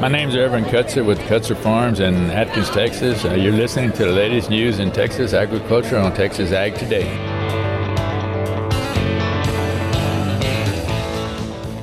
My 0.00 0.08
name 0.08 0.28
is 0.30 0.36
Irvin 0.36 0.64
Kutzer 0.64 1.04
with 1.04 1.18
Kutzer 1.20 1.56
Farms 1.56 2.00
in 2.00 2.14
Atkins, 2.30 2.70
Texas. 2.70 3.24
Uh, 3.24 3.34
you're 3.34 3.52
listening 3.52 3.92
to 3.92 4.04
the 4.04 4.12
latest 4.12 4.48
news 4.48 4.78
in 4.78 4.90
Texas 4.92 5.34
agriculture 5.34 5.98
on 5.98 6.14
Texas 6.14 6.52
Ag 6.52 6.74
Today. 6.76 7.04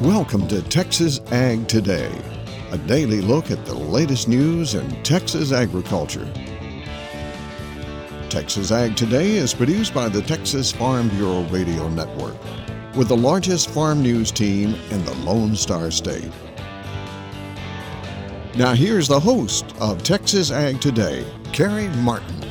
Welcome 0.02 0.48
to 0.48 0.64
Texas 0.64 1.22
Ag 1.32 1.68
Today, 1.68 2.12
a 2.72 2.78
daily 2.80 3.22
look 3.22 3.52
at 3.52 3.66
the 3.66 3.76
latest 3.76 4.28
news 4.28 4.74
in 4.74 5.04
Texas 5.04 5.52
agriculture. 5.52 6.28
Texas 8.30 8.72
Ag 8.72 8.96
Today 8.96 9.32
is 9.32 9.54
produced 9.54 9.94
by 9.94 10.10
the 10.10 10.22
Texas 10.22 10.72
Farm 10.72 11.10
Bureau 11.10 11.44
Radio 11.50 11.88
Network, 11.90 12.36
with 12.96 13.08
the 13.08 13.18
largest 13.18 13.70
farm 13.70 14.02
news 14.02 14.32
team 14.32 14.76
in 14.90 15.04
the 15.06 15.14
Lone 15.16 15.56
Star 15.56 15.92
State. 15.92 16.32
Now, 18.56 18.74
here's 18.74 19.08
the 19.08 19.20
host 19.20 19.74
of 19.80 20.04
Texas 20.04 20.52
Ag 20.52 20.82
Today, 20.82 21.26
Carey 21.54 21.88
Martin. 22.00 22.42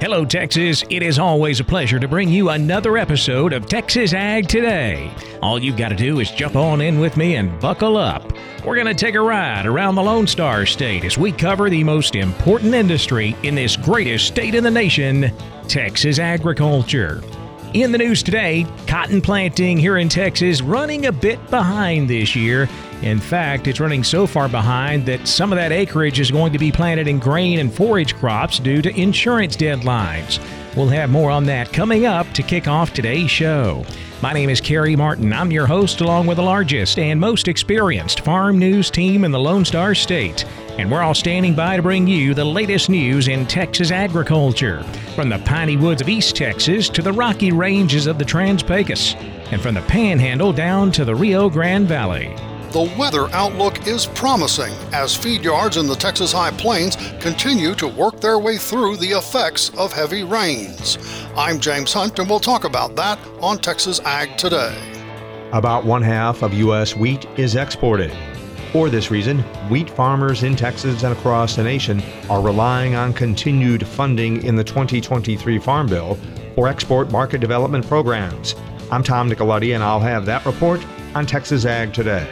Hello, 0.00 0.24
Texas. 0.24 0.84
It 0.90 1.02
is 1.02 1.18
always 1.18 1.60
a 1.60 1.64
pleasure 1.64 1.98
to 1.98 2.06
bring 2.06 2.28
you 2.28 2.50
another 2.50 2.98
episode 2.98 3.52
of 3.52 3.66
Texas 3.66 4.12
Ag 4.12 4.46
Today. 4.46 5.10
All 5.42 5.60
you've 5.60 5.76
got 5.76 5.88
to 5.88 5.96
do 5.96 6.20
is 6.20 6.30
jump 6.30 6.56
on 6.56 6.80
in 6.80 7.00
with 7.00 7.16
me 7.16 7.36
and 7.36 7.58
buckle 7.58 7.96
up. 7.96 8.32
We're 8.64 8.74
going 8.74 8.86
to 8.86 8.94
take 8.94 9.14
a 9.14 9.20
ride 9.20 9.66
around 9.66 9.94
the 9.94 10.02
Lone 10.02 10.26
Star 10.26 10.66
State 10.66 11.04
as 11.04 11.18
we 11.18 11.32
cover 11.32 11.70
the 11.70 11.82
most 11.82 12.14
important 12.14 12.74
industry 12.74 13.34
in 13.42 13.54
this 13.54 13.76
greatest 13.76 14.26
state 14.26 14.54
in 14.54 14.62
the 14.62 14.70
nation, 14.70 15.32
Texas 15.68 16.18
agriculture. 16.18 17.22
In 17.74 17.90
the 17.90 17.98
news 17.98 18.22
today, 18.22 18.68
cotton 18.86 19.20
planting 19.20 19.76
here 19.76 19.98
in 19.98 20.08
Texas 20.08 20.62
running 20.62 21.06
a 21.06 21.12
bit 21.12 21.44
behind 21.50 22.08
this 22.08 22.36
year. 22.36 22.68
In 23.02 23.18
fact, 23.18 23.66
it's 23.66 23.80
running 23.80 24.04
so 24.04 24.28
far 24.28 24.48
behind 24.48 25.04
that 25.06 25.26
some 25.26 25.52
of 25.52 25.56
that 25.56 25.72
acreage 25.72 26.20
is 26.20 26.30
going 26.30 26.52
to 26.52 26.58
be 26.60 26.70
planted 26.70 27.08
in 27.08 27.18
grain 27.18 27.58
and 27.58 27.74
forage 27.74 28.14
crops 28.14 28.60
due 28.60 28.80
to 28.80 28.96
insurance 28.96 29.56
deadlines. 29.56 30.38
We'll 30.76 30.86
have 30.86 31.10
more 31.10 31.32
on 31.32 31.46
that 31.46 31.72
coming 31.72 32.06
up 32.06 32.32
to 32.34 32.44
kick 32.44 32.68
off 32.68 32.92
today's 32.92 33.28
show. 33.28 33.84
My 34.22 34.32
name 34.32 34.50
is 34.50 34.60
Carey 34.60 34.94
Martin. 34.94 35.32
I'm 35.32 35.50
your 35.50 35.66
host, 35.66 36.00
along 36.00 36.28
with 36.28 36.36
the 36.36 36.44
largest 36.44 37.00
and 37.00 37.18
most 37.18 37.48
experienced 37.48 38.20
farm 38.20 38.56
news 38.56 38.88
team 38.88 39.24
in 39.24 39.32
the 39.32 39.40
Lone 39.40 39.64
Star 39.64 39.96
State. 39.96 40.44
And 40.76 40.90
we're 40.90 41.02
all 41.02 41.14
standing 41.14 41.54
by 41.54 41.76
to 41.76 41.82
bring 41.82 42.08
you 42.08 42.34
the 42.34 42.44
latest 42.44 42.88
news 42.88 43.28
in 43.28 43.46
Texas 43.46 43.92
agriculture. 43.92 44.82
From 45.14 45.28
the 45.28 45.38
piney 45.40 45.76
woods 45.76 46.02
of 46.02 46.08
East 46.08 46.34
Texas 46.34 46.88
to 46.88 47.00
the 47.00 47.12
rocky 47.12 47.52
ranges 47.52 48.08
of 48.08 48.18
the 48.18 48.24
Trans 48.24 48.60
Pecos, 48.60 49.14
and 49.52 49.62
from 49.62 49.76
the 49.76 49.82
Panhandle 49.82 50.52
down 50.52 50.90
to 50.90 51.04
the 51.04 51.14
Rio 51.14 51.48
Grande 51.48 51.86
Valley. 51.86 52.34
The 52.72 52.92
weather 52.98 53.28
outlook 53.28 53.86
is 53.86 54.06
promising 54.06 54.72
as 54.92 55.14
feed 55.14 55.44
yards 55.44 55.76
in 55.76 55.86
the 55.86 55.94
Texas 55.94 56.32
High 56.32 56.50
Plains 56.50 56.96
continue 57.20 57.76
to 57.76 57.86
work 57.86 58.18
their 58.20 58.40
way 58.40 58.58
through 58.58 58.96
the 58.96 59.12
effects 59.12 59.70
of 59.78 59.92
heavy 59.92 60.24
rains. 60.24 60.98
I'm 61.36 61.60
James 61.60 61.92
Hunt, 61.92 62.18
and 62.18 62.28
we'll 62.28 62.40
talk 62.40 62.64
about 62.64 62.96
that 62.96 63.20
on 63.40 63.58
Texas 63.58 64.00
Ag 64.00 64.36
Today. 64.36 64.76
About 65.52 65.84
one 65.84 66.02
half 66.02 66.42
of 66.42 66.52
U.S. 66.52 66.96
wheat 66.96 67.26
is 67.36 67.54
exported. 67.54 68.10
For 68.74 68.90
this 68.90 69.08
reason, 69.08 69.38
wheat 69.70 69.88
farmers 69.88 70.42
in 70.42 70.56
Texas 70.56 71.04
and 71.04 71.16
across 71.16 71.54
the 71.54 71.62
nation 71.62 72.02
are 72.28 72.42
relying 72.42 72.96
on 72.96 73.12
continued 73.12 73.86
funding 73.86 74.42
in 74.42 74.56
the 74.56 74.64
2023 74.64 75.60
Farm 75.60 75.86
Bill 75.86 76.18
for 76.56 76.66
export 76.66 77.12
market 77.12 77.40
development 77.40 77.86
programs. 77.86 78.56
I'm 78.90 79.04
Tom 79.04 79.30
Nicoletti, 79.30 79.76
and 79.76 79.84
I'll 79.84 80.00
have 80.00 80.26
that 80.26 80.44
report 80.44 80.84
on 81.14 81.24
Texas 81.24 81.64
Ag 81.64 81.94
Today. 81.94 82.26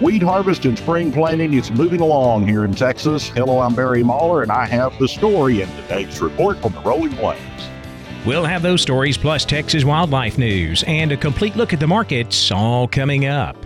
Wheat 0.00 0.24
harvest 0.24 0.64
and 0.64 0.76
spring 0.76 1.12
planting 1.12 1.54
is 1.54 1.70
moving 1.70 2.00
along 2.00 2.48
here 2.48 2.64
in 2.64 2.74
Texas. 2.74 3.28
Hello, 3.28 3.60
I'm 3.60 3.76
Barry 3.76 4.02
Mahler, 4.02 4.42
and 4.42 4.50
I 4.50 4.66
have 4.66 4.98
the 4.98 5.06
story 5.06 5.60
in 5.60 5.68
today's 5.76 6.20
report 6.20 6.60
from 6.60 6.72
the 6.72 6.80
Rolling 6.80 7.14
Plains. 7.14 7.68
We'll 8.26 8.44
have 8.44 8.62
those 8.62 8.82
stories 8.82 9.16
plus 9.16 9.44
Texas 9.44 9.84
wildlife 9.84 10.36
news 10.36 10.82
and 10.88 11.12
a 11.12 11.16
complete 11.16 11.54
look 11.54 11.72
at 11.72 11.78
the 11.78 11.86
markets 11.86 12.50
all 12.50 12.88
coming 12.88 13.26
up. 13.26 13.65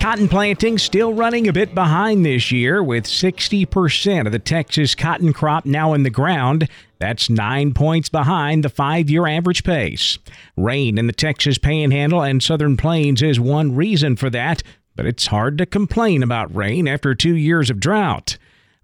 Cotton 0.00 0.28
planting 0.28 0.78
still 0.78 1.12
running 1.12 1.48
a 1.48 1.52
bit 1.52 1.74
behind 1.74 2.24
this 2.24 2.52
year, 2.52 2.82
with 2.82 3.04
60% 3.04 4.26
of 4.26 4.32
the 4.32 4.38
Texas 4.38 4.94
cotton 4.94 5.32
crop 5.32 5.66
now 5.66 5.92
in 5.92 6.04
the 6.04 6.10
ground. 6.10 6.68
That's 6.98 7.28
nine 7.28 7.74
points 7.74 8.08
behind 8.08 8.64
the 8.64 8.68
five 8.68 9.10
year 9.10 9.26
average 9.26 9.64
pace. 9.64 10.18
Rain 10.56 10.98
in 10.98 11.08
the 11.08 11.12
Texas 11.12 11.58
Panhandle 11.58 12.22
and 12.22 12.42
Southern 12.42 12.76
Plains 12.76 13.22
is 13.22 13.40
one 13.40 13.74
reason 13.74 14.14
for 14.14 14.30
that, 14.30 14.62
but 14.94 15.04
it's 15.04 15.26
hard 15.26 15.58
to 15.58 15.66
complain 15.66 16.22
about 16.22 16.54
rain 16.54 16.86
after 16.86 17.14
two 17.14 17.36
years 17.36 17.68
of 17.68 17.80
drought. 17.80 18.38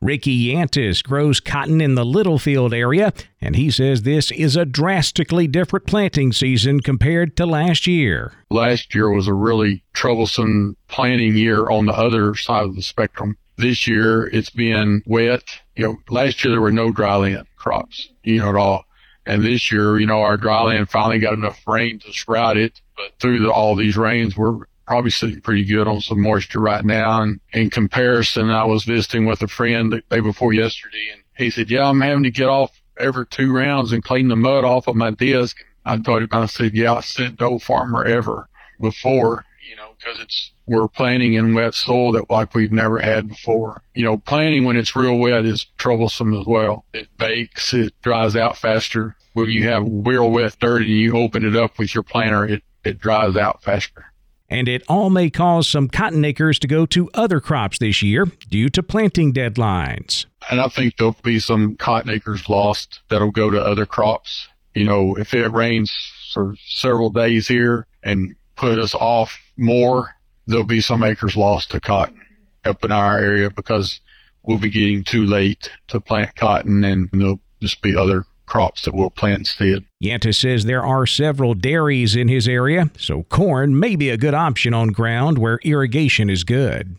Ricky 0.04 0.53
Yantis 0.53 1.03
grows 1.03 1.41
cotton 1.41 1.81
in 1.81 1.94
the 1.94 2.04
Littlefield 2.04 2.75
area, 2.75 3.10
and 3.41 3.56
he 3.56 3.70
says 3.70 4.03
this 4.03 4.31
is 4.32 4.54
a 4.54 4.66
drastically 4.66 5.47
different 5.47 5.87
planting 5.87 6.31
season 6.31 6.81
compared 6.81 7.38
to 7.38 7.47
last 7.47 7.87
year. 7.87 8.34
Last 8.50 8.94
year 8.94 9.09
was 9.09 9.28
a 9.28 9.32
really 9.32 9.82
troublesome 9.94 10.76
planting 10.88 11.38
year 11.38 11.70
on 11.70 11.87
the 11.87 11.94
other 11.94 12.34
side 12.34 12.64
of 12.64 12.76
the 12.76 12.82
spectrum. 12.82 13.38
This 13.56 13.87
year 13.87 14.26
it's 14.26 14.50
been 14.50 15.03
wet. 15.06 15.44
You 15.75 15.84
know, 15.84 15.97
last 16.10 16.44
year 16.44 16.53
there 16.53 16.60
were 16.60 16.70
no 16.70 16.93
dryland 16.93 17.47
crops, 17.56 18.10
you 18.25 18.41
know, 18.41 18.50
at 18.50 18.56
all. 18.56 18.84
And 19.25 19.43
this 19.43 19.72
year, 19.72 19.98
you 19.98 20.06
know, 20.06 20.20
our 20.20 20.37
dryland 20.37 20.91
finally 20.91 21.19
got 21.19 21.32
enough 21.32 21.66
rain 21.66 21.98
to 22.00 22.12
sprout 22.12 22.59
it. 22.59 22.78
But 22.94 23.19
through 23.20 23.38
the, 23.38 23.50
all 23.50 23.75
these 23.75 23.97
rains, 23.97 24.37
we're 24.37 24.66
probably 24.87 25.11
sitting 25.11 25.41
pretty 25.41 25.65
good 25.65 25.89
on 25.89 26.00
some 26.00 26.21
moisture 26.21 26.61
right 26.61 26.84
now. 26.84 27.22
And 27.22 27.41
in 27.53 27.71
comparison, 27.71 28.50
I 28.50 28.65
was 28.65 28.84
visiting 28.84 29.27
with 29.27 29.43
a 29.43 29.49
friend 29.49 29.93
the 29.93 30.03
day 30.11 30.21
before 30.21 30.53
yesterday, 30.53 31.09
and 31.12 31.22
he 31.37 31.50
said, 31.50 31.71
"Yeah, 31.71 31.89
I'm 31.89 32.00
having 32.00 32.25
to 32.25 32.31
get 32.31 32.49
off 32.49 32.81
every 32.99 33.27
two 33.27 33.53
rounds 33.53 33.93
and 33.93 34.05
clean 34.05 34.28
the 34.28 34.37
mud 34.37 34.65
off 34.65 34.87
of 34.87 34.97
my 34.97 35.11
disc." 35.11 35.56
I 35.84 35.97
him, 35.97 36.28
I 36.33 36.47
said, 36.47 36.75
"Yeah, 36.75 36.94
I 36.94 37.00
said 37.00 37.39
no 37.41 37.59
farmer 37.59 38.05
ever 38.05 38.49
before, 38.81 39.44
you 39.69 39.77
know, 39.77 39.94
because 39.99 40.21
it's 40.21 40.53
we're 40.67 40.89
planting 40.89 41.34
in 41.34 41.55
wet 41.55 41.75
soil 41.75 42.12
that 42.12 42.31
like 42.31 42.55
we've 42.55 42.73
never 42.73 42.99
had 42.99 43.28
before. 43.28 43.83
You 43.94 44.05
know, 44.05 44.17
planting 44.17 44.65
when 44.65 44.77
it's 44.77 44.97
real 44.97 45.19
wet 45.19 45.44
is 45.44 45.67
troublesome 45.77 46.33
as 46.34 46.47
well. 46.47 46.87
It 46.94 47.09
bakes, 47.19 47.75
it 47.75 47.93
dries 48.03 48.34
out 48.34 48.56
faster. 48.56 49.17
When 49.34 49.50
you 49.50 49.69
have 49.69 49.83
real 49.87 50.31
wet 50.31 50.56
dirt 50.61 50.83
and 50.83 50.91
you 50.91 51.17
open 51.17 51.44
it 51.44 51.56
up 51.56 51.78
with 51.78 51.93
your 51.93 52.05
planter, 52.05 52.47
it, 52.47 52.62
it 52.84 52.99
dries 52.99 53.37
out 53.37 53.62
faster 53.62 54.06
and 54.54 54.69
it 54.69 54.84
all 54.88 55.10
may 55.10 55.31
cause 55.31 55.66
some 55.66 55.88
cotton 55.88 56.25
acres 56.25 56.60
to 56.60 56.69
go 56.69 56.87
to 56.87 57.10
other 57.12 57.41
crops 57.41 57.78
this 57.78 58.03
year 58.03 58.26
due 58.50 58.69
to 58.69 58.84
planting 58.84 59.32
deadlines. 59.32 60.26
And 60.48 60.60
I 60.60 60.69
think 60.69 60.97
there'll 60.97 61.16
be 61.25 61.41
some 61.41 61.75
cotton 61.75 62.10
acres 62.10 62.48
lost 62.48 63.00
that'll 63.09 63.32
go 63.32 63.50
to 63.50 63.60
other 63.60 63.84
crops. 63.84 64.47
You 64.72 64.84
know, 64.84 65.16
if 65.16 65.34
it 65.34 65.48
rains 65.48 65.93
for 66.32 66.54
several 66.69 67.10
days 67.10 67.48
here 67.48 67.88
and 68.04 68.37
put 68.54 68.78
us 68.78 68.94
off 68.94 69.37
more, 69.56 70.14
there'll 70.47 70.62
be 70.62 70.81
some 70.81 71.03
acres 71.03 71.37
lost 71.37 71.72
to 71.72 71.81
cotton 71.81 72.20
up 72.64 72.84
in 72.84 72.93
our 72.93 73.19
area 73.19 73.50
because 73.50 74.00
we'll 74.44 74.59
be 74.59 74.70
getting 74.70 75.03
too 75.03 75.26
late 75.26 75.69
to 75.88 76.00
plant 76.00 76.37
cotton 76.37 76.84
and 76.84 77.09
there'll 77.12 77.41
just 77.60 77.82
be 77.82 77.97
other 77.97 78.25
crops 78.47 78.82
that 78.82 78.94
we'll 78.94 79.10
plant 79.10 79.41
instead. 79.41 79.84
Yantis 80.03 80.41
says 80.41 80.65
there 80.65 80.84
are 80.84 81.06
several 81.06 81.55
dairies 81.55 82.15
in 82.15 82.28
his 82.28 82.47
area, 82.47 82.91
so 82.99 83.25
corn 83.25 83.78
may 83.78 83.97
be 83.97 84.10
a 84.10 84.16
good 84.16 84.34
option 84.34 84.75
on 84.75 84.88
ground 84.88 85.38
where 85.38 85.60
irrigation 85.65 86.28
is 86.28 86.44
good. 86.44 86.97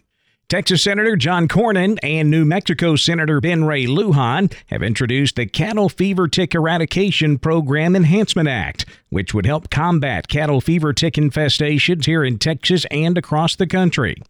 Texas 0.48 0.84
Senator 0.84 1.16
John 1.16 1.48
Cornyn 1.48 1.98
and 2.04 2.30
New 2.30 2.46
Mexico 2.46 2.96
Senator 2.96 3.42
Ben 3.42 3.66
Ray 3.66 3.88
Lujan 3.88 4.54
have 4.68 4.84
introduced 4.84 5.38
the 5.38 5.48
Cattle 5.48 5.90
Fever 5.90 6.28
Tick 6.28 6.54
Eradication 6.54 7.40
Program 7.40 7.96
Enhancement 7.96 8.48
Act, 8.48 8.86
which 9.10 9.34
would 9.34 9.48
help 9.48 9.72
combat 9.72 10.28
cattle 10.28 10.62
fever 10.62 10.94
tick 10.94 11.16
infestations 11.16 12.06
here 12.06 12.24
in 12.24 12.38
Texas 12.38 12.86
and 12.92 13.18
across 13.18 13.56
the 13.56 13.66
country. 13.66 14.22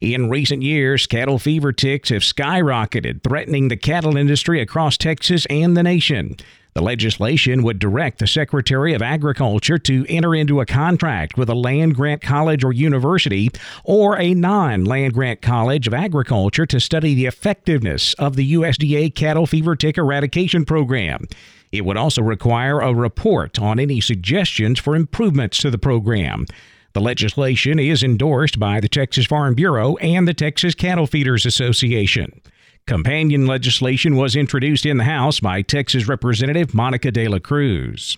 In 0.00 0.30
recent 0.30 0.62
years, 0.62 1.08
cattle 1.08 1.40
fever 1.40 1.72
ticks 1.72 2.10
have 2.10 2.22
skyrocketed, 2.22 3.24
threatening 3.24 3.66
the 3.66 3.76
cattle 3.76 4.16
industry 4.16 4.60
across 4.60 4.96
Texas 4.96 5.46
and 5.50 5.76
the 5.76 5.82
nation. 5.82 6.36
The 6.76 6.82
legislation 6.82 7.62
would 7.62 7.78
direct 7.78 8.18
the 8.18 8.26
Secretary 8.26 8.92
of 8.92 9.00
Agriculture 9.00 9.78
to 9.78 10.04
enter 10.10 10.34
into 10.34 10.60
a 10.60 10.66
contract 10.66 11.38
with 11.38 11.48
a 11.48 11.54
land 11.54 11.94
grant 11.94 12.20
college 12.20 12.62
or 12.62 12.70
university 12.70 13.48
or 13.82 14.18
a 14.18 14.34
non 14.34 14.84
land 14.84 15.14
grant 15.14 15.40
college 15.40 15.86
of 15.86 15.94
agriculture 15.94 16.66
to 16.66 16.78
study 16.78 17.14
the 17.14 17.24
effectiveness 17.24 18.12
of 18.18 18.36
the 18.36 18.52
USDA 18.52 19.14
cattle 19.14 19.46
fever 19.46 19.74
tick 19.74 19.96
eradication 19.96 20.66
program. 20.66 21.24
It 21.72 21.86
would 21.86 21.96
also 21.96 22.20
require 22.20 22.80
a 22.80 22.92
report 22.92 23.58
on 23.58 23.80
any 23.80 24.02
suggestions 24.02 24.78
for 24.78 24.94
improvements 24.94 25.56
to 25.60 25.70
the 25.70 25.78
program. 25.78 26.44
The 26.92 27.00
legislation 27.00 27.78
is 27.78 28.02
endorsed 28.02 28.58
by 28.58 28.80
the 28.80 28.88
Texas 28.90 29.24
Farm 29.24 29.54
Bureau 29.54 29.96
and 29.96 30.28
the 30.28 30.34
Texas 30.34 30.74
Cattle 30.74 31.06
Feeders 31.06 31.46
Association. 31.46 32.38
Companion 32.86 33.48
legislation 33.48 34.14
was 34.14 34.36
introduced 34.36 34.86
in 34.86 34.96
the 34.96 35.04
House 35.04 35.40
by 35.40 35.60
Texas 35.60 36.06
Representative 36.06 36.72
Monica 36.72 37.10
de 37.10 37.26
la 37.26 37.40
Cruz. 37.40 38.16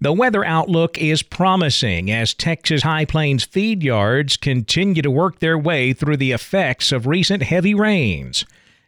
The 0.00 0.12
weather 0.12 0.44
outlook 0.44 0.98
is 0.98 1.24
promising 1.24 2.08
as 2.08 2.32
Texas 2.32 2.84
High 2.84 3.06
Plains 3.06 3.42
feed 3.42 3.82
yards 3.82 4.36
continue 4.36 5.02
to 5.02 5.10
work 5.10 5.40
their 5.40 5.58
way 5.58 5.92
through 5.92 6.18
the 6.18 6.30
effects 6.30 6.92
of 6.92 7.08
recent 7.08 7.42
heavy 7.42 7.74
rains. 7.74 8.44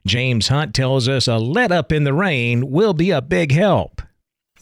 James 0.06 0.46
Hunt 0.46 0.75
tells 0.75 1.08
us 1.08 1.26
a 1.26 1.38
let 1.38 1.73
up 1.73 1.90
in 1.90 2.05
the 2.05 2.14
rain 2.14 2.70
will 2.70 2.93
be 2.94 3.11
a 3.11 3.20
big 3.20 3.50
help. 3.50 4.00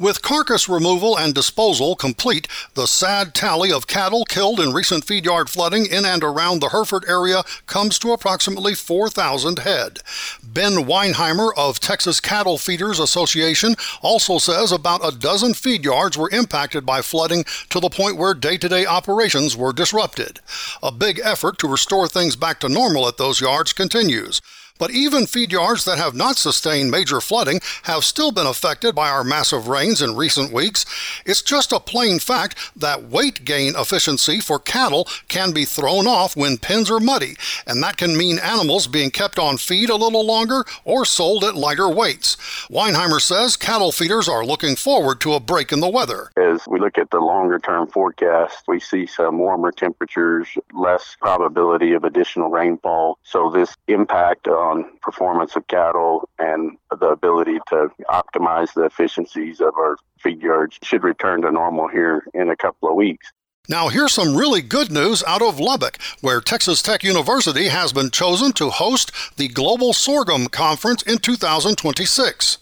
With 0.03 0.21
carcass 0.21 0.69
removal 0.69 1.17
and 1.17 1.33
disposal 1.33 1.95
complete, 1.95 2.49
the 2.75 2.89
sad 2.89 3.37
tally 3.37 3.71
of 3.71 3.87
cattle 3.87 4.25
killed 4.25 4.59
in 4.59 4.73
recent 4.73 5.05
feed 5.05 5.25
yard 5.25 5.49
flooding 5.49 5.87
in 5.87 6.05
and 6.05 6.25
around 6.25 6.59
the 6.59 6.71
Hereford 6.71 7.05
area 7.07 7.45
comes 7.69 8.01
to 8.01 8.11
approximately 8.11 8.75
4,000 8.75 9.61
head. 9.61 10.01
Ben 10.43 10.87
Weinheimer 10.87 11.53
of 11.57 11.79
Texas 11.79 12.19
Cattle 12.19 12.59
Feeders 12.59 12.99
Association 12.99 13.77
also 14.01 14.39
says 14.39 14.73
about 14.73 15.07
a 15.07 15.17
dozen 15.17 15.55
feed 15.55 15.85
yards 15.85 16.19
were 16.19 16.31
impacted 16.31 16.85
by 16.85 17.01
flooding 17.01 17.45
to 17.71 17.79
the 17.79 17.89
point 17.89 18.17
where 18.17 18.35
day 18.35 18.57
to 18.57 18.69
day 18.69 18.85
operations 18.85 19.57
were 19.57 19.73
disrupted. 19.73 20.41
A 20.83 20.91
big 20.91 21.21
effort 21.23 21.61
to 21.61 21.69
restore 21.69 22.09
things 22.09 22.35
back 22.35 22.59
to 22.59 22.69
normal 22.69 23.07
at 23.07 23.19
those 23.19 23.41
yards 23.41 23.73
continues. 23.73 24.43
But 24.83 24.91
even 24.91 25.29
feed 25.29 25.53
yards 25.53 25.85
that 25.85 25.99
have 25.99 26.17
not 26.17 26.37
sustained 26.37 26.91
major 26.91 27.21
flooding 27.21 27.61
have 27.85 28.03
still 28.03 28.33
been 28.33 28.49
affected 28.49 28.97
by 28.97 29.11
our 29.11 29.23
massive 29.23 29.69
rains 29.69 30.03
in 30.03 30.17
recent 30.17 30.53
weeks. 30.53 30.85
It's 31.25 31.41
just 31.41 31.71
a 31.71 31.79
plain 31.79 32.19
fact 32.19 32.59
that 32.75 33.05
weight 33.05 33.45
gain 33.45 33.75
efficiency 33.77 34.41
for 34.41 34.59
cattle 34.59 35.07
can 35.29 35.53
be 35.53 35.65
thrown 35.65 36.09
off 36.09 36.37
when 36.37 36.59
pens 36.59 36.91
are 36.91 36.99
muddy, 36.99 37.37
and 37.65 37.81
that 37.81 37.97
can 37.97 38.19
mean 38.19 38.41
animals 38.41 38.89
being 38.89 39.13
kept 39.13 39.39
on 39.39 39.57
feed 39.57 39.89
a 39.89 39.95
little 39.95 40.27
longer 40.27 40.65
or 40.85 41.05
sold 41.05 41.45
at 41.45 41.55
lighter 41.55 41.89
weights. 41.89 42.35
Weinheimer 42.69 43.21
says 43.21 43.57
cattle 43.57 43.93
feeders 43.93 44.29
are 44.29 44.45
looking 44.45 44.75
forward 44.75 45.21
to 45.21 45.35
a 45.35 45.39
break 45.39 45.71
in 45.71 45.79
the 45.79 45.89
weather. 45.89 46.33
As 46.37 46.67
we 46.67 46.81
look 46.81 46.99
at 46.99 47.11
the 47.11 47.21
longer 47.21 47.61
term 47.61 47.87
forecast, 47.87 48.65
we 48.67 48.81
see 48.81 49.07
some 49.07 49.39
warmer 49.39 49.71
temperatures, 49.71 50.49
less 50.73 51.17
probability 51.21 51.93
of 51.93 52.03
additional 52.03 52.51
rainfall. 52.51 53.21
So 53.23 53.49
this 53.49 53.77
impact 53.87 54.49
on 54.49 54.72
on 54.73 54.85
performance 55.01 55.57
of 55.57 55.67
cattle 55.69 56.29
and 56.39 56.77
the 56.99 57.09
ability 57.09 57.59
to 57.69 57.89
optimize 58.09 58.73
the 58.75 58.85
efficiencies 58.85 59.61
of 59.61 59.75
our 59.77 59.97
feed 60.19 60.41
yards 60.41 60.79
should 60.83 61.03
return 61.03 61.43
to 61.43 61.51
normal 61.51 61.89
here 61.89 62.25
in 62.35 62.49
a 62.49 62.57
couple 62.57 62.89
of 62.89 62.95
weeks. 62.95 63.31
Now, 63.69 63.89
here's 63.89 64.13
some 64.13 64.37
really 64.37 64.61
good 64.61 64.91
news 64.91 65.23
out 65.25 65.41
of 65.41 65.61
Lubbock, 65.61 66.01
where 66.21 66.41
Texas 66.41 66.83
Tech 66.83 67.05
University 67.05 67.69
has 67.69 67.93
been 67.93 68.11
chosen 68.11 68.53
to 68.55 68.71
host 68.71 69.13
the 69.37 69.47
Global 69.47 69.93
Sorghum 69.93 70.49
Conference 70.49 71.03
in 71.03 71.19
2026. 71.19 72.59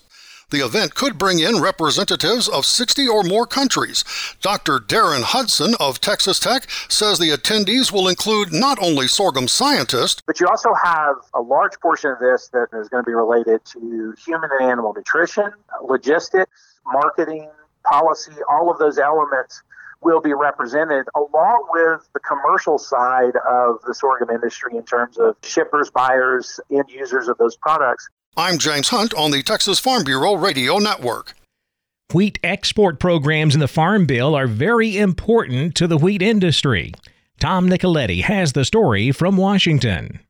The 0.50 0.64
event 0.64 0.96
could 0.96 1.16
bring 1.16 1.38
in 1.38 1.60
representatives 1.60 2.48
of 2.48 2.66
60 2.66 3.06
or 3.06 3.22
more 3.22 3.46
countries. 3.46 4.04
Dr. 4.42 4.80
Darren 4.80 5.22
Hudson 5.22 5.74
of 5.78 6.00
Texas 6.00 6.40
Tech 6.40 6.68
says 6.88 7.18
the 7.18 7.30
attendees 7.30 7.92
will 7.92 8.08
include 8.08 8.52
not 8.52 8.76
only 8.82 9.06
sorghum 9.06 9.46
scientists, 9.46 10.22
but 10.26 10.40
you 10.40 10.48
also 10.48 10.74
have 10.74 11.16
a 11.34 11.40
large 11.40 11.78
portion 11.80 12.10
of 12.10 12.18
this 12.18 12.48
that 12.48 12.66
is 12.72 12.88
going 12.88 13.04
to 13.04 13.08
be 13.08 13.14
related 13.14 13.64
to 13.66 14.14
human 14.26 14.50
and 14.58 14.68
animal 14.68 14.92
nutrition, 14.92 15.52
logistics, 15.84 16.78
marketing, 16.84 17.48
policy, 17.84 18.32
all 18.48 18.70
of 18.70 18.78
those 18.78 18.98
elements 18.98 19.62
will 20.02 20.20
be 20.20 20.32
represented 20.32 21.06
along 21.14 21.66
with 21.72 22.08
the 22.14 22.20
commercial 22.20 22.78
side 22.78 23.36
of 23.48 23.76
the 23.86 23.94
sorghum 23.94 24.30
industry 24.30 24.76
in 24.76 24.82
terms 24.82 25.18
of 25.18 25.36
shippers, 25.42 25.90
buyers, 25.90 26.58
end 26.70 26.86
users 26.88 27.28
of 27.28 27.36
those 27.38 27.56
products. 27.56 28.08
I'm 28.36 28.58
James 28.58 28.90
Hunt 28.90 29.12
on 29.14 29.32
the 29.32 29.42
Texas 29.42 29.80
Farm 29.80 30.04
Bureau 30.04 30.34
Radio 30.34 30.78
Network. 30.78 31.34
Wheat 32.14 32.38
export 32.44 33.00
programs 33.00 33.54
in 33.54 33.60
the 33.60 33.66
Farm 33.66 34.06
Bill 34.06 34.36
are 34.36 34.46
very 34.46 34.96
important 34.96 35.74
to 35.74 35.88
the 35.88 35.98
wheat 35.98 36.22
industry. 36.22 36.94
Tom 37.40 37.68
Nicoletti 37.68 38.22
has 38.22 38.52
the 38.52 38.64
story 38.64 39.10
from 39.10 39.36
Washington. 39.36 40.20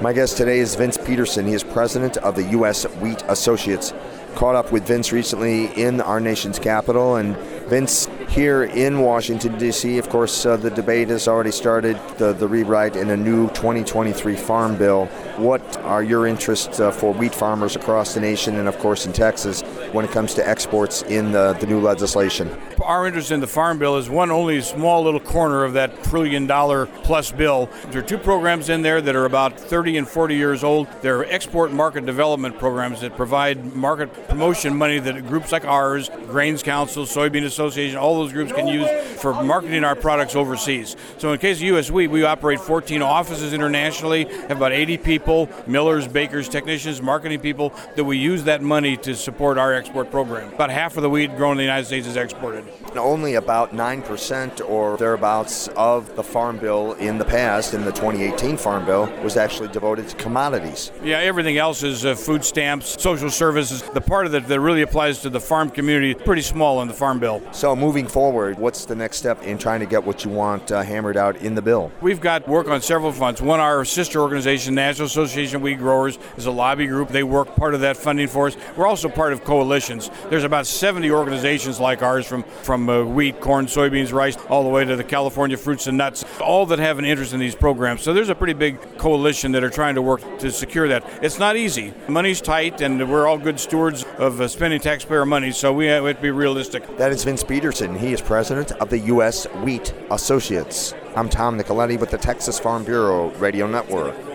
My 0.00 0.14
guest 0.14 0.38
today 0.38 0.60
is 0.60 0.74
Vince 0.76 0.96
Peterson. 0.96 1.46
He 1.46 1.52
is 1.52 1.62
president 1.62 2.16
of 2.18 2.36
the 2.36 2.44
U.S. 2.52 2.84
Wheat 2.84 3.22
Associates. 3.28 3.92
Caught 4.34 4.54
up 4.56 4.72
with 4.72 4.86
Vince 4.86 5.12
recently 5.12 5.66
in 5.80 6.00
our 6.00 6.20
nation's 6.20 6.58
capital, 6.58 7.16
and 7.16 7.36
Vince, 7.68 8.06
here 8.32 8.64
in 8.64 9.00
Washington, 9.00 9.58
D.C., 9.58 9.98
of 9.98 10.08
course, 10.08 10.46
uh, 10.46 10.56
the 10.56 10.70
debate 10.70 11.10
has 11.10 11.28
already 11.28 11.50
started, 11.50 11.98
the, 12.16 12.32
the 12.32 12.48
rewrite 12.48 12.96
in 12.96 13.10
a 13.10 13.16
new 13.16 13.48
2023 13.48 14.36
Farm 14.36 14.74
Bill. 14.78 15.04
What 15.36 15.76
are 15.78 16.02
your 16.02 16.26
interests 16.26 16.80
uh, 16.80 16.90
for 16.90 17.12
wheat 17.12 17.34
farmers 17.34 17.76
across 17.76 18.14
the 18.14 18.20
nation 18.20 18.56
and, 18.56 18.68
of 18.68 18.78
course, 18.78 19.04
in 19.04 19.12
Texas 19.12 19.62
when 19.92 20.04
it 20.04 20.10
comes 20.10 20.34
to 20.34 20.48
exports 20.48 21.02
in 21.02 21.32
the, 21.32 21.52
the 21.54 21.66
new 21.66 21.80
legislation? 21.80 22.50
Our 22.82 23.06
interest 23.06 23.30
in 23.30 23.40
the 23.40 23.46
Farm 23.46 23.78
Bill 23.78 23.96
is 23.96 24.08
one 24.10 24.30
only 24.30 24.60
small 24.60 25.04
little 25.04 25.20
corner 25.20 25.64
of 25.64 25.74
that 25.74 26.02
trillion 26.04 26.46
dollar 26.46 26.86
plus 26.86 27.30
bill. 27.30 27.68
There 27.90 28.02
are 28.02 28.06
two 28.06 28.18
programs 28.18 28.68
in 28.68 28.82
there 28.82 29.00
that 29.00 29.14
are 29.14 29.24
about 29.24 29.58
30 29.58 29.98
and 29.98 30.08
40 30.08 30.34
years 30.34 30.64
old. 30.64 30.88
They're 31.00 31.24
export 31.30 31.72
market 31.72 32.06
development 32.06 32.58
programs 32.58 33.00
that 33.02 33.16
provide 33.16 33.74
market 33.76 34.28
promotion 34.28 34.76
money 34.76 34.98
that 34.98 35.26
groups 35.26 35.52
like 35.52 35.64
ours, 35.64 36.10
Grains 36.26 36.62
Council, 36.62 37.04
Soybean 37.04 37.44
Association, 37.44 37.96
all 37.98 38.16
those 38.16 38.32
groups 38.32 38.52
can 38.52 38.66
use 38.66 38.88
for 39.20 39.32
marketing 39.42 39.84
our 39.84 39.94
products 39.94 40.34
overseas. 40.34 40.96
So 41.18 41.32
in 41.32 41.38
case 41.38 41.58
of 41.58 41.62
U.S. 41.64 41.90
Wheat, 41.90 42.08
we 42.08 42.24
operate 42.24 42.60
14 42.60 43.02
offices 43.02 43.52
internationally, 43.52 44.24
have 44.24 44.56
about 44.56 44.72
80 44.72 44.98
people, 44.98 45.48
millers, 45.66 46.08
bakers, 46.08 46.48
technicians, 46.48 47.00
marketing 47.00 47.40
people, 47.40 47.72
that 47.96 48.04
we 48.04 48.18
use 48.18 48.44
that 48.44 48.62
money 48.62 48.96
to 48.98 49.14
support 49.14 49.58
our 49.58 49.74
export 49.82 50.12
program. 50.12 50.52
About 50.52 50.70
half 50.70 50.96
of 50.96 51.02
the 51.02 51.10
wheat 51.10 51.36
grown 51.36 51.52
in 51.52 51.56
the 51.56 51.64
United 51.64 51.86
States 51.86 52.06
is 52.06 52.16
exported. 52.16 52.64
Only 52.96 53.34
about 53.34 53.72
9% 53.72 54.68
or 54.68 54.96
thereabouts 54.96 55.66
of 55.68 56.14
the 56.14 56.22
Farm 56.22 56.58
Bill 56.58 56.92
in 56.94 57.18
the 57.18 57.24
past, 57.24 57.74
in 57.74 57.84
the 57.84 57.90
2018 57.90 58.56
Farm 58.56 58.84
Bill, 58.84 59.10
was 59.24 59.36
actually 59.36 59.68
devoted 59.70 60.08
to 60.08 60.14
commodities. 60.16 60.92
Yeah, 61.02 61.18
everything 61.18 61.58
else 61.58 61.82
is 61.82 62.04
uh, 62.04 62.14
food 62.14 62.44
stamps, 62.44 63.02
social 63.02 63.28
services. 63.28 63.82
The 63.82 64.00
part 64.00 64.26
of 64.26 64.34
it 64.36 64.46
that 64.46 64.60
really 64.60 64.82
applies 64.82 65.20
to 65.22 65.30
the 65.30 65.40
farm 65.40 65.68
community 65.68 66.12
is 66.12 66.22
pretty 66.22 66.42
small 66.42 66.80
in 66.82 66.86
the 66.86 66.94
Farm 66.94 67.18
Bill. 67.18 67.42
So, 67.50 67.74
moving 67.74 68.06
forward, 68.06 68.60
what's 68.60 68.84
the 68.84 68.94
next 68.94 69.16
step 69.16 69.42
in 69.42 69.58
trying 69.58 69.80
to 69.80 69.86
get 69.86 70.04
what 70.04 70.24
you 70.24 70.30
want 70.30 70.70
uh, 70.70 70.82
hammered 70.82 71.16
out 71.16 71.38
in 71.38 71.56
the 71.56 71.62
bill? 71.62 71.90
We've 72.00 72.20
got 72.20 72.46
work 72.46 72.68
on 72.68 72.80
several 72.82 73.10
fronts. 73.10 73.40
One, 73.40 73.58
our 73.58 73.84
sister 73.84 74.20
organization, 74.20 74.76
National 74.76 75.06
Association 75.06 75.56
of 75.56 75.62
Wheat 75.62 75.78
Growers, 75.78 76.20
is 76.36 76.46
a 76.46 76.52
lobby 76.52 76.86
group. 76.86 77.08
They 77.08 77.24
work 77.24 77.56
part 77.56 77.74
of 77.74 77.80
that 77.80 77.96
funding 77.96 78.28
for 78.28 78.46
us. 78.46 78.56
We're 78.76 78.86
also 78.86 79.08
part 79.08 79.32
of 79.32 79.42
coalitions. 79.72 80.10
There's 80.28 80.44
about 80.44 80.66
70 80.66 81.10
organizations 81.10 81.80
like 81.80 82.02
ours 82.02 82.26
from, 82.26 82.42
from 82.42 82.90
uh, 82.90 83.04
wheat, 83.04 83.40
corn, 83.40 83.64
soybeans, 83.64 84.12
rice, 84.12 84.36
all 84.50 84.64
the 84.64 84.68
way 84.68 84.84
to 84.84 84.96
the 84.96 85.04
California 85.04 85.56
fruits 85.56 85.86
and 85.86 85.96
nuts, 85.96 86.26
all 86.42 86.66
that 86.66 86.78
have 86.78 86.98
an 86.98 87.06
interest 87.06 87.32
in 87.32 87.40
these 87.40 87.54
programs. 87.54 88.02
So 88.02 88.12
there's 88.12 88.28
a 88.28 88.34
pretty 88.34 88.52
big 88.52 88.78
coalition 88.98 89.50
that 89.52 89.64
are 89.64 89.70
trying 89.70 89.94
to 89.94 90.02
work 90.02 90.20
to 90.40 90.52
secure 90.52 90.88
that. 90.88 91.08
It's 91.22 91.38
not 91.38 91.56
easy. 91.56 91.94
Money's 92.06 92.42
tight, 92.42 92.82
and 92.82 93.10
we're 93.10 93.26
all 93.26 93.38
good 93.38 93.58
stewards 93.58 94.04
of 94.18 94.42
uh, 94.42 94.48
spending 94.48 94.78
taxpayer 94.78 95.24
money, 95.24 95.52
so 95.52 95.72
we 95.72 95.86
have 95.86 96.04
to 96.04 96.20
be 96.20 96.30
realistic. 96.30 96.82
That 96.98 97.10
is 97.10 97.24
Vince 97.24 97.42
Peterson. 97.42 97.96
He 97.96 98.12
is 98.12 98.20
president 98.20 98.72
of 98.72 98.90
the 98.90 98.98
U.S. 98.98 99.46
Wheat 99.64 99.94
Associates. 100.10 100.92
I'm 101.16 101.30
Tom 101.30 101.58
Nicoletti 101.58 101.98
with 101.98 102.10
the 102.10 102.18
Texas 102.18 102.58
Farm 102.58 102.84
Bureau 102.84 103.30
Radio 103.38 103.66
Network. 103.66 104.31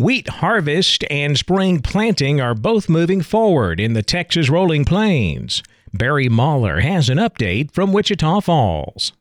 Wheat 0.00 0.30
harvest 0.30 1.04
and 1.10 1.36
spring 1.36 1.80
planting 1.80 2.40
are 2.40 2.54
both 2.54 2.88
moving 2.88 3.20
forward 3.20 3.78
in 3.78 3.92
the 3.92 4.02
Texas 4.02 4.48
rolling 4.48 4.86
plains. 4.86 5.62
Barry 5.92 6.26
Mahler 6.26 6.80
has 6.80 7.10
an 7.10 7.18
update 7.18 7.70
from 7.70 7.92
Wichita 7.92 8.40
Falls. 8.40 9.12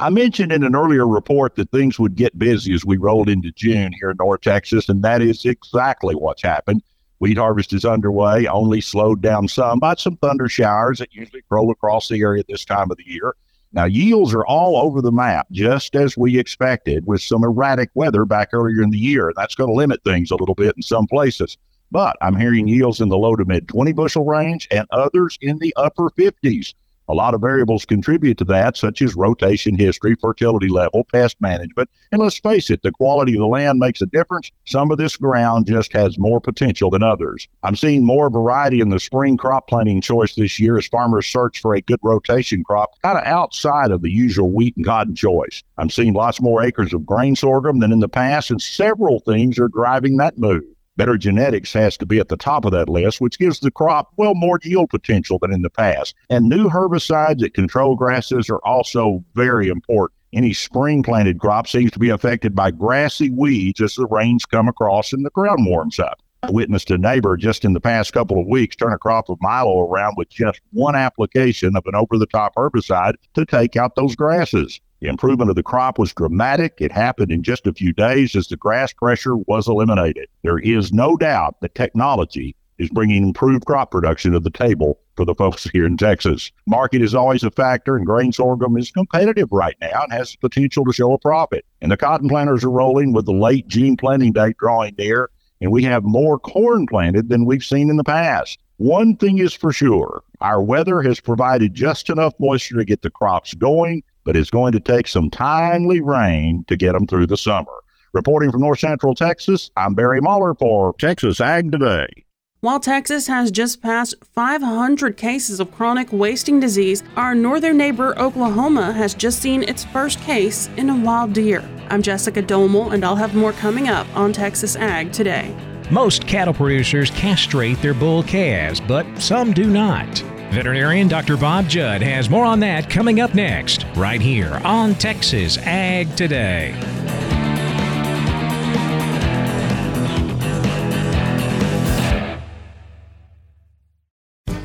I 0.00 0.10
mentioned 0.10 0.50
in 0.50 0.64
an 0.64 0.74
earlier 0.74 1.06
report 1.06 1.54
that 1.54 1.70
things 1.70 2.00
would 2.00 2.16
get 2.16 2.40
busy 2.40 2.74
as 2.74 2.84
we 2.84 2.96
rolled 2.96 3.28
into 3.28 3.52
June 3.52 3.92
here 4.00 4.10
in 4.10 4.16
North 4.18 4.40
Texas, 4.40 4.88
and 4.88 5.00
that 5.04 5.22
is 5.22 5.44
exactly 5.44 6.16
what's 6.16 6.42
happened. 6.42 6.82
Wheat 7.20 7.38
harvest 7.38 7.72
is 7.72 7.84
underway, 7.84 8.48
only 8.48 8.80
slowed 8.80 9.22
down 9.22 9.46
some 9.46 9.78
by 9.78 9.94
some 9.94 10.16
thunder 10.16 10.48
showers 10.48 10.98
that 10.98 11.14
usually 11.14 11.44
roll 11.50 11.70
across 11.70 12.08
the 12.08 12.20
area 12.20 12.42
this 12.48 12.64
time 12.64 12.90
of 12.90 12.96
the 12.96 13.06
year. 13.06 13.36
Now, 13.72 13.84
yields 13.84 14.32
are 14.32 14.46
all 14.46 14.76
over 14.76 15.02
the 15.02 15.12
map, 15.12 15.48
just 15.50 15.94
as 15.94 16.16
we 16.16 16.38
expected, 16.38 17.06
with 17.06 17.20
some 17.20 17.44
erratic 17.44 17.90
weather 17.94 18.24
back 18.24 18.50
earlier 18.52 18.82
in 18.82 18.90
the 18.90 18.98
year. 18.98 19.32
That's 19.36 19.54
going 19.54 19.68
to 19.68 19.74
limit 19.74 20.02
things 20.04 20.30
a 20.30 20.36
little 20.36 20.54
bit 20.54 20.74
in 20.76 20.82
some 20.82 21.06
places. 21.06 21.58
But 21.90 22.16
I'm 22.20 22.36
hearing 22.36 22.68
yields 22.68 23.00
in 23.00 23.08
the 23.08 23.18
low 23.18 23.36
to 23.36 23.44
mid 23.44 23.68
20 23.68 23.92
bushel 23.92 24.24
range 24.24 24.66
and 24.70 24.86
others 24.90 25.38
in 25.40 25.58
the 25.58 25.74
upper 25.76 26.10
50s. 26.10 26.74
A 27.08 27.14
lot 27.14 27.34
of 27.34 27.40
variables 27.40 27.84
contribute 27.84 28.38
to 28.38 28.44
that, 28.44 28.76
such 28.76 29.00
as 29.00 29.14
rotation 29.14 29.76
history, 29.76 30.16
fertility 30.20 30.68
level, 30.68 31.04
pest 31.04 31.36
management, 31.40 31.88
and 32.10 32.20
let's 32.20 32.38
face 32.38 32.70
it, 32.70 32.82
the 32.82 32.90
quality 32.90 33.34
of 33.34 33.40
the 33.40 33.46
land 33.46 33.78
makes 33.78 34.02
a 34.02 34.06
difference. 34.06 34.50
Some 34.64 34.90
of 34.90 34.98
this 34.98 35.16
ground 35.16 35.66
just 35.66 35.92
has 35.92 36.18
more 36.18 36.40
potential 36.40 36.90
than 36.90 37.02
others. 37.02 37.46
I'm 37.62 37.76
seeing 37.76 38.04
more 38.04 38.28
variety 38.28 38.80
in 38.80 38.88
the 38.88 39.00
spring 39.00 39.36
crop 39.36 39.68
planting 39.68 40.00
choice 40.00 40.34
this 40.34 40.58
year 40.58 40.78
as 40.78 40.86
farmers 40.86 41.26
search 41.26 41.60
for 41.60 41.74
a 41.74 41.80
good 41.80 42.00
rotation 42.02 42.64
crop, 42.64 42.90
kind 43.02 43.18
of 43.18 43.24
outside 43.24 43.90
of 43.90 44.02
the 44.02 44.10
usual 44.10 44.50
wheat 44.50 44.76
and 44.76 44.84
cotton 44.84 45.14
choice. 45.14 45.62
I'm 45.78 45.90
seeing 45.90 46.12
lots 46.12 46.40
more 46.40 46.62
acres 46.62 46.92
of 46.92 47.06
grain 47.06 47.36
sorghum 47.36 47.80
than 47.80 47.92
in 47.92 48.00
the 48.00 48.08
past, 48.08 48.50
and 48.50 48.60
several 48.60 49.20
things 49.20 49.58
are 49.58 49.68
driving 49.68 50.16
that 50.16 50.38
move. 50.38 50.64
Better 50.96 51.18
genetics 51.18 51.72
has 51.74 51.96
to 51.98 52.06
be 52.06 52.18
at 52.18 52.28
the 52.28 52.36
top 52.36 52.64
of 52.64 52.72
that 52.72 52.88
list, 52.88 53.20
which 53.20 53.38
gives 53.38 53.60
the 53.60 53.70
crop, 53.70 54.12
well, 54.16 54.34
more 54.34 54.58
yield 54.62 54.90
potential 54.90 55.38
than 55.38 55.52
in 55.52 55.62
the 55.62 55.70
past. 55.70 56.14
And 56.30 56.48
new 56.48 56.68
herbicides 56.68 57.40
that 57.40 57.54
control 57.54 57.96
grasses 57.96 58.48
are 58.48 58.60
also 58.64 59.22
very 59.34 59.68
important. 59.68 60.16
Any 60.32 60.52
spring 60.52 61.02
planted 61.02 61.38
crop 61.38 61.66
seems 61.66 61.92
to 61.92 61.98
be 61.98 62.08
affected 62.08 62.54
by 62.54 62.70
grassy 62.70 63.30
weeds 63.30 63.80
as 63.80 63.94
the 63.94 64.06
rains 64.06 64.44
come 64.44 64.68
across 64.68 65.12
and 65.12 65.24
the 65.24 65.30
ground 65.30 65.66
warms 65.66 65.98
up. 65.98 66.20
Witnessed 66.50 66.90
a 66.90 66.98
neighbor 66.98 67.36
just 67.36 67.64
in 67.64 67.72
the 67.72 67.80
past 67.80 68.12
couple 68.12 68.40
of 68.40 68.46
weeks 68.46 68.76
turn 68.76 68.92
a 68.92 68.98
crop 68.98 69.28
of 69.28 69.38
milo 69.40 69.80
around 69.80 70.14
with 70.16 70.28
just 70.28 70.60
one 70.72 70.94
application 70.94 71.76
of 71.76 71.84
an 71.86 71.94
over 71.94 72.18
the 72.18 72.26
top 72.26 72.54
herbicide 72.54 73.14
to 73.34 73.44
take 73.44 73.76
out 73.76 73.96
those 73.96 74.14
grasses. 74.14 74.80
The 75.00 75.08
improvement 75.08 75.50
of 75.50 75.56
the 75.56 75.62
crop 75.62 75.98
was 75.98 76.14
dramatic. 76.14 76.74
It 76.78 76.92
happened 76.92 77.30
in 77.30 77.42
just 77.42 77.66
a 77.66 77.72
few 77.72 77.92
days 77.92 78.34
as 78.34 78.48
the 78.48 78.56
grass 78.56 78.92
pressure 78.92 79.36
was 79.36 79.68
eliminated. 79.68 80.28
There 80.42 80.58
is 80.58 80.92
no 80.92 81.16
doubt 81.16 81.60
that 81.60 81.74
technology 81.74 82.56
is 82.78 82.90
bringing 82.90 83.22
improved 83.22 83.64
crop 83.64 83.90
production 83.90 84.32
to 84.32 84.40
the 84.40 84.50
table 84.50 84.98
for 85.16 85.24
the 85.24 85.34
folks 85.34 85.64
here 85.72 85.86
in 85.86 85.96
Texas. 85.96 86.50
Market 86.66 87.02
is 87.02 87.14
always 87.14 87.42
a 87.42 87.50
factor, 87.50 87.96
and 87.96 88.06
grain 88.06 88.32
sorghum 88.32 88.76
is 88.76 88.90
competitive 88.90 89.48
right 89.50 89.76
now 89.80 90.02
and 90.02 90.12
has 90.12 90.32
the 90.32 90.38
potential 90.38 90.84
to 90.84 90.92
show 90.92 91.12
a 91.12 91.18
profit. 91.18 91.64
And 91.80 91.90
the 91.90 91.96
cotton 91.96 92.28
planters 92.28 92.64
are 92.64 92.70
rolling 92.70 93.12
with 93.12 93.26
the 93.26 93.32
late 93.32 93.68
June 93.68 93.96
planting 93.96 94.32
date 94.32 94.56
drawing 94.58 94.94
near, 94.98 95.30
and 95.60 95.70
we 95.70 95.82
have 95.84 96.04
more 96.04 96.38
corn 96.38 96.86
planted 96.86 97.28
than 97.28 97.44
we've 97.44 97.64
seen 97.64 97.90
in 97.90 97.96
the 97.96 98.04
past. 98.04 98.58
One 98.78 99.16
thing 99.16 99.38
is 99.38 99.54
for 99.54 99.72
sure 99.72 100.22
our 100.40 100.62
weather 100.62 101.00
has 101.02 101.18
provided 101.18 101.74
just 101.74 102.10
enough 102.10 102.34
moisture 102.38 102.76
to 102.76 102.84
get 102.84 103.02
the 103.02 103.10
crops 103.10 103.54
going 103.54 104.02
but 104.26 104.36
it's 104.36 104.50
going 104.50 104.72
to 104.72 104.80
take 104.80 105.06
some 105.06 105.30
timely 105.30 106.00
rain 106.00 106.64
to 106.66 106.76
get 106.76 106.92
them 106.92 107.06
through 107.06 107.28
the 107.28 107.36
summer. 107.36 107.72
Reporting 108.12 108.50
from 108.50 108.60
North 108.60 108.80
Central 108.80 109.14
Texas, 109.14 109.70
I'm 109.76 109.94
Barry 109.94 110.20
Mahler 110.20 110.54
for 110.54 110.94
Texas 110.98 111.40
Ag 111.40 111.70
Today. 111.70 112.25
While 112.66 112.80
Texas 112.80 113.28
has 113.28 113.52
just 113.52 113.80
passed 113.80 114.16
500 114.34 115.16
cases 115.16 115.60
of 115.60 115.70
chronic 115.70 116.12
wasting 116.12 116.58
disease, 116.58 117.04
our 117.14 117.32
northern 117.32 117.76
neighbor 117.76 118.18
Oklahoma 118.18 118.92
has 118.92 119.14
just 119.14 119.40
seen 119.40 119.62
its 119.62 119.84
first 119.84 120.20
case 120.22 120.68
in 120.76 120.90
a 120.90 120.96
wild 120.96 121.32
deer. 121.32 121.62
I'm 121.90 122.02
Jessica 122.02 122.42
Domel, 122.42 122.92
and 122.92 123.04
I'll 123.04 123.14
have 123.14 123.36
more 123.36 123.52
coming 123.52 123.86
up 123.86 124.08
on 124.16 124.32
Texas 124.32 124.74
Ag 124.74 125.12
today. 125.12 125.54
Most 125.92 126.26
cattle 126.26 126.52
producers 126.52 127.10
castrate 127.10 127.80
their 127.82 127.94
bull 127.94 128.24
calves, 128.24 128.80
but 128.80 129.06
some 129.16 129.52
do 129.52 129.70
not. 129.70 130.18
Veterinarian 130.50 131.06
Dr. 131.06 131.36
Bob 131.36 131.68
Judd 131.68 132.02
has 132.02 132.28
more 132.28 132.44
on 132.44 132.58
that 132.58 132.90
coming 132.90 133.20
up 133.20 133.32
next, 133.32 133.86
right 133.94 134.20
here 134.20 134.60
on 134.64 134.96
Texas 134.96 135.56
Ag 135.58 136.16
Today. 136.16 136.74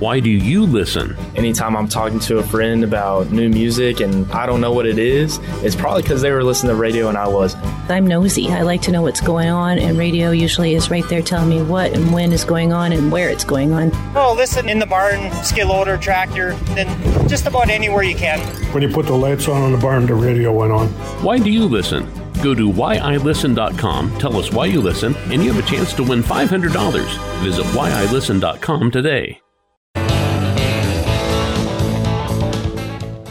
Why 0.01 0.20
do 0.20 0.31
you 0.31 0.65
listen? 0.65 1.15
Anytime 1.36 1.77
I'm 1.77 1.88
talking 1.88 2.17
to 2.22 2.39
a 2.39 2.43
friend 2.43 2.84
about 2.84 3.29
new 3.29 3.50
music 3.50 4.00
and 4.00 4.29
I 4.31 4.48
don't 4.48 4.60
know 4.60 4.72
what 4.72 4.88
it 4.88 4.98
is, 4.98 5.38
it's 5.63 5.75
probably 5.75 6.01
because 6.01 6.24
they 6.24 6.31
were 6.31 6.43
listening 6.43 6.72
to 6.72 6.75
radio 6.75 7.08
and 7.08 7.15
I 7.15 7.27
wasn't. 7.27 7.63
I'm 7.88 8.08
nosy. 8.08 8.50
I 8.50 8.63
like 8.63 8.81
to 8.81 8.91
know 8.91 9.03
what's 9.03 9.22
going 9.22 9.50
on, 9.50 9.77
and 9.77 10.00
radio 10.00 10.31
usually 10.31 10.74
is 10.74 10.89
right 10.89 11.08
there 11.08 11.22
telling 11.22 11.50
me 11.50 11.62
what 11.62 11.93
and 11.93 12.12
when 12.12 12.31
is 12.34 12.43
going 12.43 12.74
on 12.74 12.93
and 12.93 13.12
where 13.12 13.29
it's 13.29 13.43
going 13.43 13.74
on. 13.74 13.91
Oh, 14.15 14.34
listen 14.36 14.70
in 14.70 14.79
the 14.79 14.88
barn, 14.88 15.31
skid 15.43 15.67
loader, 15.67 15.98
tractor, 15.98 16.55
then 16.74 17.29
just 17.29 17.46
about 17.46 17.70
anywhere 17.70 18.01
you 18.01 18.15
can. 18.15 18.39
When 18.74 18.81
you 18.81 18.89
put 18.89 19.05
the 19.05 19.13
lights 19.13 19.48
on 19.48 19.65
in 19.65 19.72
the 19.72 19.77
barn, 19.77 20.08
the 20.08 20.15
radio 20.15 20.51
went 20.51 20.72
on. 20.72 20.88
Why 21.24 21.38
do 21.38 21.51
you 21.51 21.65
listen? 21.65 22.12
Go 22.41 22.55
to 22.55 22.72
whyilisten.com, 22.72 24.17
tell 24.17 24.36
us 24.38 24.51
why 24.51 24.65
you 24.65 24.81
listen, 24.81 25.15
and 25.29 25.43
you 25.43 25.53
have 25.53 25.63
a 25.63 25.70
chance 25.70 25.93
to 25.93 26.03
win 26.03 26.24
$500. 26.24 27.43
Visit 27.43 27.65
whyilisten.com 27.67 28.89
today. 28.89 29.39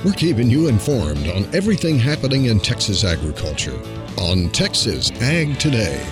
We're 0.04 0.12
keeping 0.12 0.48
you 0.48 0.68
informed 0.68 1.28
on 1.28 1.44
everything 1.54 1.98
happening 1.98 2.46
in 2.46 2.58
Texas 2.58 3.04
agriculture 3.04 3.78
on 4.16 4.48
Texas 4.48 5.10
Ag 5.20 5.58
Today. 5.58 6.02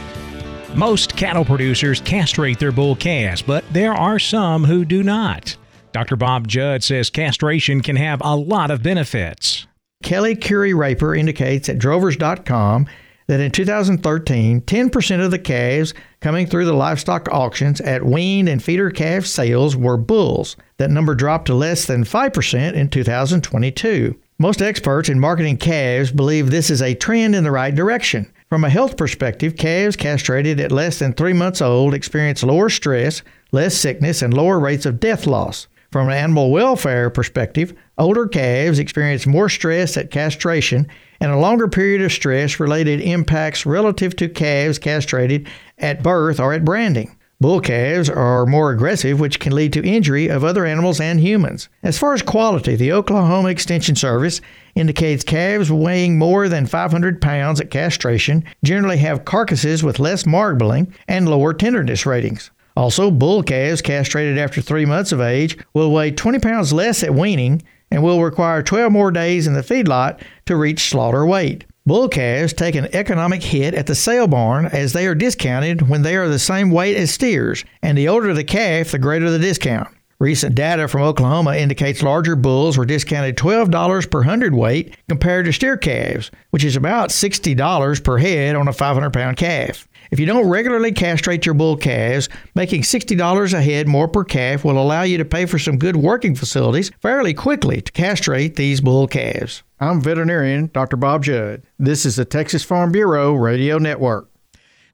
Most 0.74 1.16
cattle 1.16 1.44
producers 1.44 2.02
castrate 2.02 2.58
their 2.58 2.70
bull 2.70 2.96
calves, 2.96 3.40
but 3.40 3.64
there 3.72 3.94
are 3.94 4.18
some 4.18 4.64
who 4.64 4.84
do 4.84 5.02
not. 5.02 5.56
Dr. 5.92 6.16
Bob 6.16 6.46
Judd 6.46 6.84
says 6.84 7.08
castration 7.08 7.80
can 7.80 7.96
have 7.96 8.20
a 8.22 8.36
lot 8.36 8.70
of 8.70 8.82
benefits. 8.82 9.66
Kellie 10.02 10.36
Curry 10.36 10.74
Raper 10.74 11.14
indicates 11.14 11.70
at 11.70 11.78
drovers.com 11.78 12.86
that 13.28 13.40
in 13.40 13.50
2013, 13.50 14.62
10% 14.62 15.24
of 15.24 15.30
the 15.30 15.38
calves 15.38 15.94
coming 16.20 16.46
through 16.46 16.64
the 16.64 16.72
livestock 16.72 17.28
auctions 17.30 17.80
at 17.82 18.04
weaned 18.04 18.48
and 18.48 18.62
feeder 18.62 18.90
calf 18.90 19.26
sales 19.26 19.76
were 19.76 19.98
bulls. 19.98 20.56
That 20.78 20.90
number 20.90 21.14
dropped 21.14 21.46
to 21.46 21.54
less 21.54 21.84
than 21.84 22.04
5% 22.04 22.72
in 22.72 22.88
2022. 22.88 24.18
Most 24.38 24.62
experts 24.62 25.08
in 25.08 25.20
marketing 25.20 25.58
calves 25.58 26.10
believe 26.10 26.50
this 26.50 26.70
is 26.70 26.80
a 26.80 26.94
trend 26.94 27.34
in 27.34 27.44
the 27.44 27.50
right 27.50 27.74
direction. 27.74 28.32
From 28.48 28.64
a 28.64 28.70
health 28.70 28.96
perspective, 28.96 29.56
calves 29.56 29.94
castrated 29.94 30.58
at 30.58 30.72
less 30.72 30.98
than 30.98 31.12
three 31.12 31.34
months 31.34 31.60
old 31.60 31.92
experience 31.92 32.42
lower 32.42 32.70
stress, 32.70 33.22
less 33.52 33.76
sickness, 33.76 34.22
and 34.22 34.32
lower 34.32 34.58
rates 34.58 34.86
of 34.86 35.00
death 35.00 35.26
loss. 35.26 35.68
From 35.90 36.08
an 36.08 36.14
animal 36.14 36.50
welfare 36.50 37.10
perspective, 37.10 37.74
older 37.98 38.26
calves 38.26 38.78
experience 38.78 39.26
more 39.26 39.50
stress 39.50 39.98
at 39.98 40.10
castration 40.10 40.86
and 41.20 41.32
a 41.32 41.38
longer 41.38 41.68
period 41.68 42.02
of 42.02 42.12
stress 42.12 42.60
related 42.60 43.00
impacts 43.00 43.66
relative 43.66 44.14
to 44.16 44.28
calves 44.28 44.78
castrated 44.78 45.48
at 45.78 46.02
birth 46.02 46.40
or 46.40 46.52
at 46.52 46.64
branding. 46.64 47.14
Bull 47.40 47.60
calves 47.60 48.10
are 48.10 48.46
more 48.46 48.72
aggressive, 48.72 49.20
which 49.20 49.38
can 49.38 49.54
lead 49.54 49.72
to 49.72 49.88
injury 49.88 50.26
of 50.26 50.42
other 50.42 50.66
animals 50.66 51.00
and 51.00 51.20
humans. 51.20 51.68
As 51.84 51.96
far 51.96 52.12
as 52.12 52.20
quality, 52.20 52.74
the 52.74 52.90
Oklahoma 52.90 53.50
Extension 53.50 53.94
Service 53.94 54.40
indicates 54.74 55.22
calves 55.22 55.70
weighing 55.70 56.18
more 56.18 56.48
than 56.48 56.66
500 56.66 57.20
pounds 57.20 57.60
at 57.60 57.70
castration 57.70 58.42
generally 58.64 58.96
have 58.96 59.24
carcasses 59.24 59.84
with 59.84 60.00
less 60.00 60.26
marbling 60.26 60.92
and 61.06 61.28
lower 61.28 61.54
tenderness 61.54 62.04
ratings. 62.06 62.50
Also, 62.76 63.08
bull 63.08 63.44
calves 63.44 63.82
castrated 63.82 64.36
after 64.36 64.60
three 64.60 64.84
months 64.84 65.12
of 65.12 65.20
age 65.20 65.56
will 65.74 65.92
weigh 65.92 66.10
20 66.10 66.40
pounds 66.40 66.72
less 66.72 67.04
at 67.04 67.14
weaning 67.14 67.62
and 67.90 68.02
will 68.02 68.22
require 68.22 68.62
12 68.62 68.92
more 68.92 69.10
days 69.10 69.46
in 69.46 69.54
the 69.54 69.62
feedlot 69.62 70.20
to 70.46 70.56
reach 70.56 70.90
slaughter 70.90 71.24
weight. 71.26 71.64
Bull 71.86 72.08
calves 72.08 72.52
take 72.52 72.74
an 72.74 72.88
economic 72.92 73.42
hit 73.42 73.72
at 73.72 73.86
the 73.86 73.94
sale 73.94 74.26
barn 74.26 74.66
as 74.66 74.92
they 74.92 75.06
are 75.06 75.14
discounted 75.14 75.88
when 75.88 76.02
they 76.02 76.16
are 76.16 76.28
the 76.28 76.38
same 76.38 76.70
weight 76.70 76.96
as 76.96 77.10
steers, 77.10 77.64
and 77.82 77.96
the 77.96 78.08
older 78.08 78.34
the 78.34 78.44
calf, 78.44 78.90
the 78.90 78.98
greater 78.98 79.30
the 79.30 79.38
discount. 79.38 79.88
Recent 80.20 80.56
data 80.56 80.88
from 80.88 81.02
Oklahoma 81.02 81.54
indicates 81.54 82.02
larger 82.02 82.34
bulls 82.34 82.76
were 82.76 82.84
discounted 82.84 83.36
$12 83.36 84.10
per 84.10 84.24
hundredweight 84.24 84.96
compared 85.08 85.46
to 85.46 85.52
steer 85.52 85.76
calves, 85.76 86.32
which 86.50 86.64
is 86.64 86.74
about 86.74 87.10
$60 87.10 88.04
per 88.04 88.18
head 88.18 88.56
on 88.56 88.66
a 88.66 88.72
500 88.72 89.12
pound 89.12 89.36
calf. 89.36 89.86
If 90.10 90.18
you 90.18 90.26
don't 90.26 90.48
regularly 90.48 90.92
castrate 90.92 91.44
your 91.44 91.54
bull 91.54 91.76
calves, 91.76 92.28
making 92.54 92.82
$60 92.82 93.52
a 93.52 93.62
head 93.62 93.86
more 93.86 94.08
per 94.08 94.24
calf 94.24 94.64
will 94.64 94.80
allow 94.80 95.02
you 95.02 95.18
to 95.18 95.24
pay 95.24 95.46
for 95.46 95.58
some 95.58 95.78
good 95.78 95.96
working 95.96 96.34
facilities 96.34 96.90
fairly 97.02 97.34
quickly 97.34 97.80
to 97.80 97.92
castrate 97.92 98.56
these 98.56 98.80
bull 98.80 99.06
calves. 99.06 99.62
I'm 99.80 100.00
veterinarian 100.00 100.70
Dr. 100.72 100.96
Bob 100.96 101.24
Judd. 101.24 101.62
This 101.78 102.06
is 102.06 102.16
the 102.16 102.24
Texas 102.24 102.64
Farm 102.64 102.90
Bureau 102.90 103.34
Radio 103.34 103.78
Network. 103.78 104.30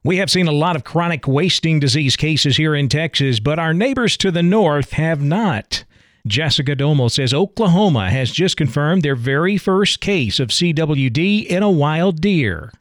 We 0.03 0.17
have 0.17 0.29
seen 0.29 0.47
a 0.47 0.51
lot 0.51 0.75
of 0.75 0.83
chronic 0.83 1.27
wasting 1.27 1.79
disease 1.79 2.15
cases 2.15 2.57
here 2.57 2.75
in 2.75 2.89
Texas, 2.89 3.39
but 3.39 3.57
our 3.57 3.73
neighbors 3.73 4.17
to 4.17 4.29
the 4.29 4.43
north 4.43 4.91
have 4.91 5.23
not. 5.23 5.83
Jessica 6.27 6.75
Domel 6.75 7.09
says 7.09 7.33
Oklahoma 7.33 8.11
has 8.11 8.31
just 8.31 8.57
confirmed 8.57 9.01
their 9.01 9.15
very 9.15 9.57
first 9.57 10.01
case 10.01 10.39
of 10.39 10.49
CWD 10.49 11.45
in 11.47 11.63
a 11.63 11.71
wild 11.71 12.19
deer. 12.21 12.71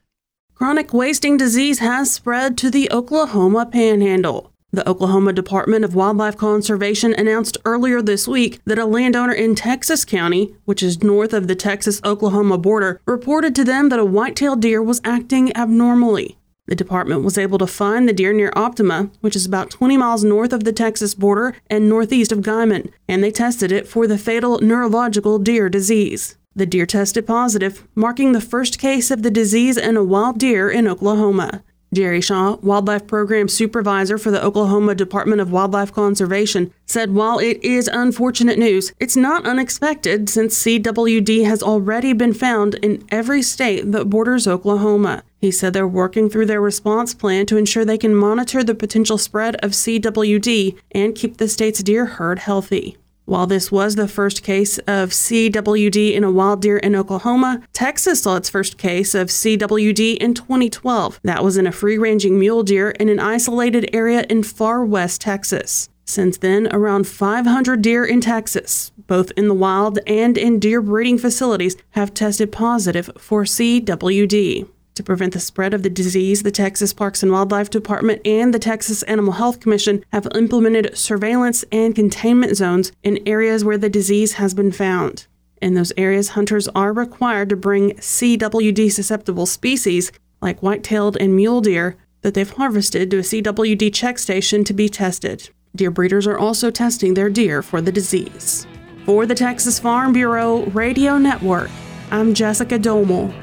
Chronic 0.55 0.95
wasting 0.95 1.37
disease 1.37 1.81
has 1.81 2.13
spread 2.13 2.57
to 2.59 2.71
the 2.71 2.89
Oklahoma 2.93 3.67
panhandle. 3.67 4.53
The 4.71 4.89
Oklahoma 4.89 5.33
Department 5.33 5.85
of 5.85 5.97
Wildlife 5.97 6.37
Conservation 6.37 7.13
announced 7.13 7.59
earlier 7.65 8.01
this 8.01 8.29
week 8.29 8.61
that 8.65 8.79
a 8.79 8.87
landowner 8.87 9.33
in 9.33 9.57
Texas 9.57 10.05
County, 10.05 10.55
which 10.65 10.81
is 10.81 11.03
north 11.03 11.33
of 11.33 11.49
the 11.49 11.57
Texas 11.57 12.01
Oklahoma 12.05 12.57
border, 12.57 13.01
reported 13.05 13.57
to 13.57 13.65
them 13.65 13.89
that 13.89 13.99
a 13.99 14.05
white-tailed 14.05 14.61
deer 14.61 14.81
was 14.81 15.01
acting 15.05 15.55
abnormally. 15.57 16.39
The 16.67 16.77
department 16.77 17.25
was 17.25 17.37
able 17.37 17.59
to 17.59 17.67
find 17.67 18.09
the 18.09 18.13
deer 18.13 18.33
near 18.33 18.53
Optima, 18.55 19.11
which 19.21 19.35
is 19.35 19.45
about 19.45 19.71
20 19.71 19.97
miles 19.97 20.23
north 20.23 20.53
of 20.53 20.63
the 20.63 20.73
Texas 20.73 21.15
border 21.15 21.57
and 21.69 21.89
northeast 21.89 22.31
of 22.31 22.43
Guymon, 22.43 22.93
and 23.09 23.25
they 23.25 23.33
tested 23.33 23.73
it 23.73 23.89
for 23.89 24.07
the 24.07 24.19
fatal 24.19 24.61
neurological 24.61 25.41
deer 25.41 25.69
disease. 25.69 26.37
The 26.57 26.67
deer 26.67 26.87
tested 26.87 27.27
positive, 27.27 27.87
marking 27.97 28.31
the 28.31 28.41
first 28.41 28.79
case 28.79 29.11
of 29.11 29.23
the 29.23 29.31
disease 29.31 29.77
in 29.77 29.97
a 29.97 30.05
wild 30.05 30.39
deer 30.39 30.71
in 30.71 30.87
Oklahoma. 30.87 31.65
Jerry 31.93 32.21
Shaw, 32.21 32.57
Wildlife 32.57 33.07
Program 33.07 33.49
Supervisor 33.49 34.19
for 34.19 34.31
the 34.31 34.43
Oklahoma 34.43 34.95
Department 34.95 35.41
of 35.41 35.51
Wildlife 35.51 35.93
Conservation, 35.93 36.73
said 36.87 37.15
while 37.15 37.39
it 37.39 37.63
is 37.65 37.89
unfortunate 37.89 38.59
news, 38.59 38.93
it's 38.99 39.17
not 39.17 39.47
unexpected 39.47 40.29
since 40.29 40.63
CWD 40.63 41.45
has 41.45 41.63
already 41.63 42.13
been 42.13 42.35
found 42.35 42.75
in 42.77 43.05
every 43.11 43.43
state 43.43 43.91
that 43.93 44.11
borders 44.11 44.47
Oklahoma. 44.47 45.23
He 45.41 45.51
said 45.51 45.73
they're 45.73 45.89
working 45.89 46.29
through 46.29 46.47
their 46.47 46.61
response 46.61 47.15
plan 47.15 47.47
to 47.47 47.57
ensure 47.57 47.85
they 47.85 47.99
can 47.99 48.15
monitor 48.15 48.65
the 48.65 48.75
potential 48.75 49.19
spread 49.19 49.57
of 49.57 49.73
CWD 49.73 50.79
and 50.93 51.15
keep 51.15 51.37
the 51.37 51.49
state's 51.49 51.83
deer 51.83 52.07
herd 52.07 52.41
healthy. 52.41 52.97
While 53.27 53.47
this 53.47 53.73
was 53.73 53.95
the 53.95 54.07
first 54.07 54.43
case 54.43 54.77
of 54.81 55.09
CWD 55.09 56.13
in 56.13 56.25
a 56.25 56.31
wild 56.31 56.61
deer 56.61 56.77
in 56.77 56.95
Oklahoma, 56.95 57.63
Texas 57.73 58.23
saw 58.23 58.37
its 58.37 58.51
first 58.51 58.77
case 58.77 59.15
of 59.15 59.29
CWD 59.29 60.19
in 60.19 60.35
2012. 60.35 61.21
That 61.23 61.43
was 61.43 61.57
in 61.57 61.67
a 61.67 61.73
free 61.73 61.97
ranging 61.97 62.39
mule 62.39 62.63
deer 62.63 62.91
in 62.91 63.09
an 63.09 63.19
isolated 63.19 63.89
area 63.95 64.27
in 64.29 64.43
far 64.43 64.85
west 64.85 65.23
Texas. 65.23 65.89
Since 66.05 66.37
then, 66.39 66.69
around 66.71 67.09
500 67.09 67.81
deer 67.81 68.05
in 68.05 68.21
Texas, 68.21 68.93
both 69.07 69.33
in 69.39 69.49
the 69.49 69.55
wild 69.55 69.99
and 70.07 70.37
in 70.37 70.59
deer 70.59 70.83
breeding 70.83 71.17
facilities, 71.17 71.77
have 71.93 72.13
tested 72.13 72.53
positive 72.53 73.11
for 73.17 73.45
CWD. 73.45 74.69
To 74.95 75.03
prevent 75.03 75.33
the 75.33 75.41
spread 75.41 75.75
of 75.75 75.83
the 75.83 75.91
disease, 75.91 76.45
the 76.45 76.53
Texas 76.53 76.93
Parks 76.93 77.25
and 77.25 77.33
Wildlife 77.33 77.69
Department 77.69 78.25
and 78.25 78.55
the 78.55 78.61
Texas 78.61 79.03
Animal 79.05 79.33
Health 79.33 79.59
Commission 79.59 80.05
have 80.13 80.29
implemented 80.37 80.97
surveillance 80.97 81.65
and 81.73 81.97
containment 81.97 82.57
zones 82.57 82.93
in 83.03 83.19
areas 83.27 83.65
where 83.65 83.77
the 83.77 83.89
disease 83.89 84.35
has 84.35 84.55
been 84.55 84.71
found. 84.71 85.27
In 85.61 85.75
those 85.75 85.93
areas, 85.97 86.31
hunters 86.31 86.69
are 86.69 86.93
required 86.93 87.49
to 87.49 87.57
bring 87.57 87.95
CWD 87.95 88.93
susceptible 88.93 89.47
species, 89.47 90.13
like 90.41 90.63
white 90.63 90.85
tailed 90.85 91.17
and 91.17 91.35
mule 91.35 91.61
deer, 91.61 91.97
that 92.21 92.35
they've 92.35 92.49
harvested 92.49 93.11
to 93.11 93.19
a 93.19 93.23
CWD 93.23 93.93
check 93.93 94.19
station 94.19 94.63
to 94.63 94.73
be 94.73 94.89
tested. 94.89 95.51
Deer 95.75 95.91
breeders 95.91 96.27
are 96.27 96.39
also 96.39 96.71
testing 96.71 97.15
their 97.15 97.31
deer 97.31 97.63
for 97.63 97.81
the 97.81 97.91
disease. 97.91 98.65
For 99.07 99.27
the 99.27 99.35
Texas 99.35 99.81
Farm 99.81 100.13
Bureau 100.13 100.67
Radio 100.67 101.19
Network, 101.19 101.71
I'm 102.13 102.33
Jessica 102.33 102.79
Domel. 102.79 103.35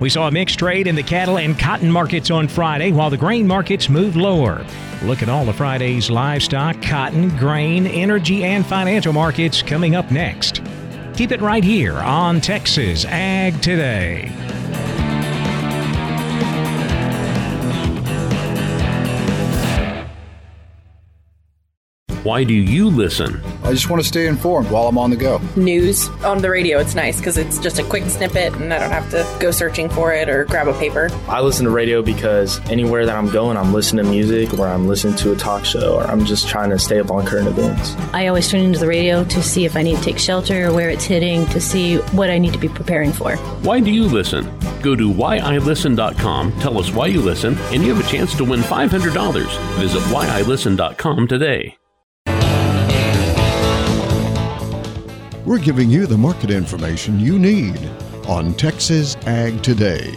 We 0.00 0.10
saw 0.10 0.28
a 0.28 0.30
mixed 0.30 0.60
trade 0.60 0.86
in 0.86 0.94
the 0.94 1.02
cattle 1.02 1.38
and 1.38 1.58
cotton 1.58 1.90
markets 1.90 2.30
on 2.30 2.46
Friday 2.46 2.92
while 2.92 3.10
the 3.10 3.16
grain 3.16 3.46
markets 3.46 3.88
moved 3.88 4.16
lower. 4.16 4.64
Look 5.02 5.22
at 5.22 5.28
all 5.28 5.44
the 5.44 5.52
Friday's 5.52 6.08
livestock, 6.08 6.80
cotton, 6.80 7.36
grain, 7.36 7.86
energy, 7.86 8.44
and 8.44 8.64
financial 8.64 9.12
markets 9.12 9.60
coming 9.60 9.96
up 9.96 10.10
next. 10.10 10.62
Keep 11.14 11.32
it 11.32 11.40
right 11.40 11.64
here 11.64 11.96
on 11.96 12.40
Texas 12.40 13.04
Ag 13.06 13.60
Today. 13.60 14.30
Why 22.28 22.44
do 22.44 22.52
you 22.52 22.90
listen? 22.90 23.40
I 23.64 23.72
just 23.72 23.88
want 23.88 24.02
to 24.02 24.06
stay 24.06 24.26
informed 24.26 24.70
while 24.70 24.86
I'm 24.86 24.98
on 24.98 25.08
the 25.08 25.16
go. 25.16 25.40
News 25.56 26.10
on 26.22 26.42
the 26.42 26.50
radio, 26.50 26.78
it's 26.78 26.94
nice 26.94 27.16
because 27.16 27.38
it's 27.38 27.58
just 27.58 27.78
a 27.78 27.82
quick 27.82 28.04
snippet 28.04 28.52
and 28.52 28.74
I 28.74 28.78
don't 28.78 28.90
have 28.90 29.10
to 29.12 29.26
go 29.40 29.50
searching 29.50 29.88
for 29.88 30.12
it 30.12 30.28
or 30.28 30.44
grab 30.44 30.68
a 30.68 30.74
paper. 30.74 31.08
I 31.26 31.40
listen 31.40 31.64
to 31.64 31.70
radio 31.70 32.02
because 32.02 32.60
anywhere 32.68 33.06
that 33.06 33.16
I'm 33.16 33.30
going, 33.30 33.56
I'm 33.56 33.72
listening 33.72 34.04
to 34.04 34.10
music 34.10 34.58
or 34.58 34.68
I'm 34.68 34.86
listening 34.86 35.16
to 35.16 35.32
a 35.32 35.36
talk 35.36 35.64
show 35.64 35.94
or 35.94 36.02
I'm 36.02 36.26
just 36.26 36.46
trying 36.46 36.68
to 36.68 36.78
stay 36.78 37.00
up 37.00 37.10
on 37.10 37.24
current 37.24 37.48
events. 37.48 37.96
I 38.12 38.26
always 38.26 38.46
turn 38.50 38.60
into 38.60 38.78
the 38.78 38.86
radio 38.86 39.24
to 39.24 39.42
see 39.42 39.64
if 39.64 39.74
I 39.74 39.80
need 39.80 39.96
to 39.96 40.02
take 40.02 40.18
shelter 40.18 40.66
or 40.66 40.74
where 40.74 40.90
it's 40.90 41.04
hitting 41.06 41.46
to 41.46 41.62
see 41.62 41.96
what 42.12 42.28
I 42.28 42.36
need 42.36 42.52
to 42.52 42.58
be 42.58 42.68
preparing 42.68 43.10
for. 43.10 43.36
Why 43.64 43.80
do 43.80 43.90
you 43.90 44.04
listen? 44.04 44.44
Go 44.82 44.94
to 44.94 45.10
whyilisten.com, 45.10 46.60
tell 46.60 46.76
us 46.76 46.92
why 46.92 47.06
you 47.06 47.22
listen, 47.22 47.56
and 47.72 47.82
you 47.82 47.94
have 47.94 48.06
a 48.06 48.10
chance 48.10 48.36
to 48.36 48.44
win 48.44 48.60
$500. 48.60 49.78
Visit 49.78 50.02
whyilisten.com 50.02 51.26
today. 51.26 51.77
We're 55.48 55.58
giving 55.58 55.88
you 55.88 56.04
the 56.04 56.18
market 56.18 56.50
information 56.50 57.18
you 57.18 57.38
need 57.38 57.78
on 58.26 58.52
Texas 58.52 59.16
Ag 59.26 59.62
Today. 59.62 60.14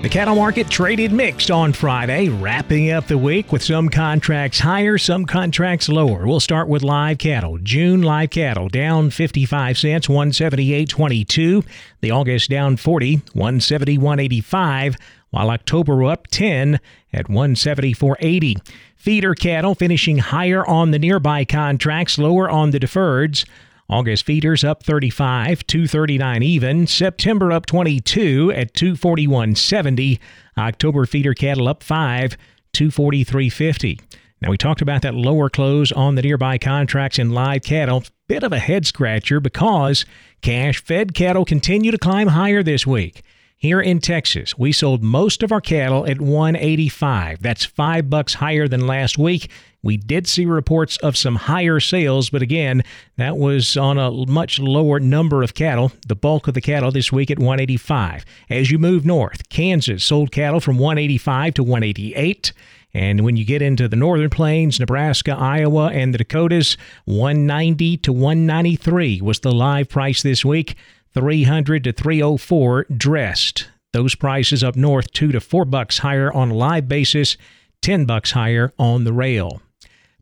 The 0.00 0.08
cattle 0.08 0.34
market 0.34 0.70
traded 0.70 1.12
mixed 1.12 1.50
on 1.50 1.74
Friday, 1.74 2.30
wrapping 2.30 2.90
up 2.90 3.06
the 3.06 3.18
week 3.18 3.52
with 3.52 3.62
some 3.62 3.90
contracts 3.90 4.58
higher, 4.58 4.96
some 4.96 5.26
contracts 5.26 5.90
lower. 5.90 6.26
We'll 6.26 6.40
start 6.40 6.68
with 6.68 6.82
live 6.82 7.18
cattle. 7.18 7.58
June 7.58 8.00
live 8.00 8.30
cattle 8.30 8.70
down 8.70 9.10
55 9.10 9.76
cents, 9.76 10.06
178.22. 10.06 11.62
The 12.00 12.10
August 12.10 12.48
down 12.48 12.78
40, 12.78 13.18
171.85, 13.18 14.98
while 15.28 15.50
October 15.50 16.02
up 16.04 16.28
10 16.28 16.80
at 17.12 17.26
174.80. 17.26 18.66
Feeder 18.96 19.34
cattle 19.34 19.74
finishing 19.74 20.16
higher 20.16 20.66
on 20.66 20.92
the 20.92 20.98
nearby 20.98 21.44
contracts, 21.44 22.16
lower 22.16 22.48
on 22.48 22.70
the 22.70 22.80
deferreds. 22.80 23.44
August 23.90 24.24
feeders 24.24 24.62
up 24.62 24.84
35, 24.84 25.66
239 25.66 26.42
even. 26.44 26.86
September 26.86 27.50
up 27.50 27.66
22 27.66 28.52
at 28.54 28.72
241.70. 28.72 30.20
October 30.56 31.04
feeder 31.06 31.34
cattle 31.34 31.66
up 31.66 31.82
5, 31.82 32.36
243.50. 32.72 34.00
Now 34.40 34.50
we 34.50 34.56
talked 34.56 34.80
about 34.80 35.02
that 35.02 35.16
lower 35.16 35.50
close 35.50 35.90
on 35.90 36.14
the 36.14 36.22
nearby 36.22 36.56
contracts 36.56 37.18
in 37.18 37.30
live 37.30 37.64
cattle. 37.64 38.04
Bit 38.28 38.44
of 38.44 38.52
a 38.52 38.60
head 38.60 38.86
scratcher 38.86 39.40
because 39.40 40.06
cash 40.40 40.80
fed 40.80 41.12
cattle 41.12 41.44
continue 41.44 41.90
to 41.90 41.98
climb 41.98 42.28
higher 42.28 42.62
this 42.62 42.86
week. 42.86 43.24
Here 43.56 43.80
in 43.80 43.98
Texas, 43.98 44.56
we 44.56 44.72
sold 44.72 45.02
most 45.02 45.42
of 45.42 45.50
our 45.52 45.60
cattle 45.60 46.06
at 46.06 46.20
185. 46.20 47.42
That's 47.42 47.66
5 47.66 48.08
bucks 48.08 48.34
higher 48.34 48.68
than 48.68 48.86
last 48.86 49.18
week. 49.18 49.50
We 49.82 49.96
did 49.96 50.26
see 50.26 50.44
reports 50.44 50.98
of 50.98 51.16
some 51.16 51.36
higher 51.36 51.80
sales, 51.80 52.28
but 52.28 52.42
again, 52.42 52.82
that 53.16 53.38
was 53.38 53.76
on 53.78 53.96
a 53.96 54.10
much 54.30 54.58
lower 54.58 55.00
number 55.00 55.42
of 55.42 55.54
cattle. 55.54 55.92
The 56.06 56.14
bulk 56.14 56.48
of 56.48 56.54
the 56.54 56.60
cattle 56.60 56.92
this 56.92 57.10
week 57.10 57.30
at 57.30 57.38
185. 57.38 58.24
As 58.50 58.70
you 58.70 58.78
move 58.78 59.06
north, 59.06 59.48
Kansas 59.48 60.04
sold 60.04 60.32
cattle 60.32 60.60
from 60.60 60.76
185 60.76 61.54
to 61.54 61.62
188. 61.62 62.52
And 62.92 63.20
when 63.20 63.36
you 63.36 63.44
get 63.44 63.62
into 63.62 63.88
the 63.88 63.96
northern 63.96 64.30
plains, 64.30 64.80
Nebraska, 64.80 65.32
Iowa, 65.32 65.90
and 65.92 66.12
the 66.12 66.18
Dakotas, 66.18 66.76
190 67.06 67.96
to 67.98 68.12
193 68.12 69.20
was 69.22 69.40
the 69.40 69.52
live 69.52 69.88
price 69.88 70.22
this 70.22 70.44
week. 70.44 70.76
300 71.14 71.84
to 71.84 71.92
304 71.92 72.86
dressed. 72.96 73.68
Those 73.92 74.14
prices 74.14 74.62
up 74.62 74.76
north 74.76 75.10
2 75.12 75.32
to 75.32 75.40
4 75.40 75.64
bucks 75.64 75.98
higher 75.98 76.32
on 76.32 76.50
a 76.50 76.54
live 76.54 76.88
basis, 76.88 77.36
10 77.82 78.04
bucks 78.04 78.32
higher 78.32 78.72
on 78.78 79.04
the 79.04 79.12
rail. 79.12 79.62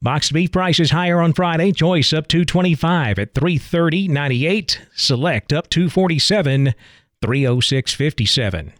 Boxed 0.00 0.32
beef 0.32 0.52
prices 0.52 0.92
higher 0.92 1.20
on 1.20 1.32
Friday. 1.32 1.72
Choice 1.72 2.12
up 2.12 2.28
225 2.28 3.18
at 3.18 3.34
330.98. 3.34 4.78
Select 4.94 5.52
up 5.52 5.68
247, 5.70 6.74
306.57. 7.20 8.72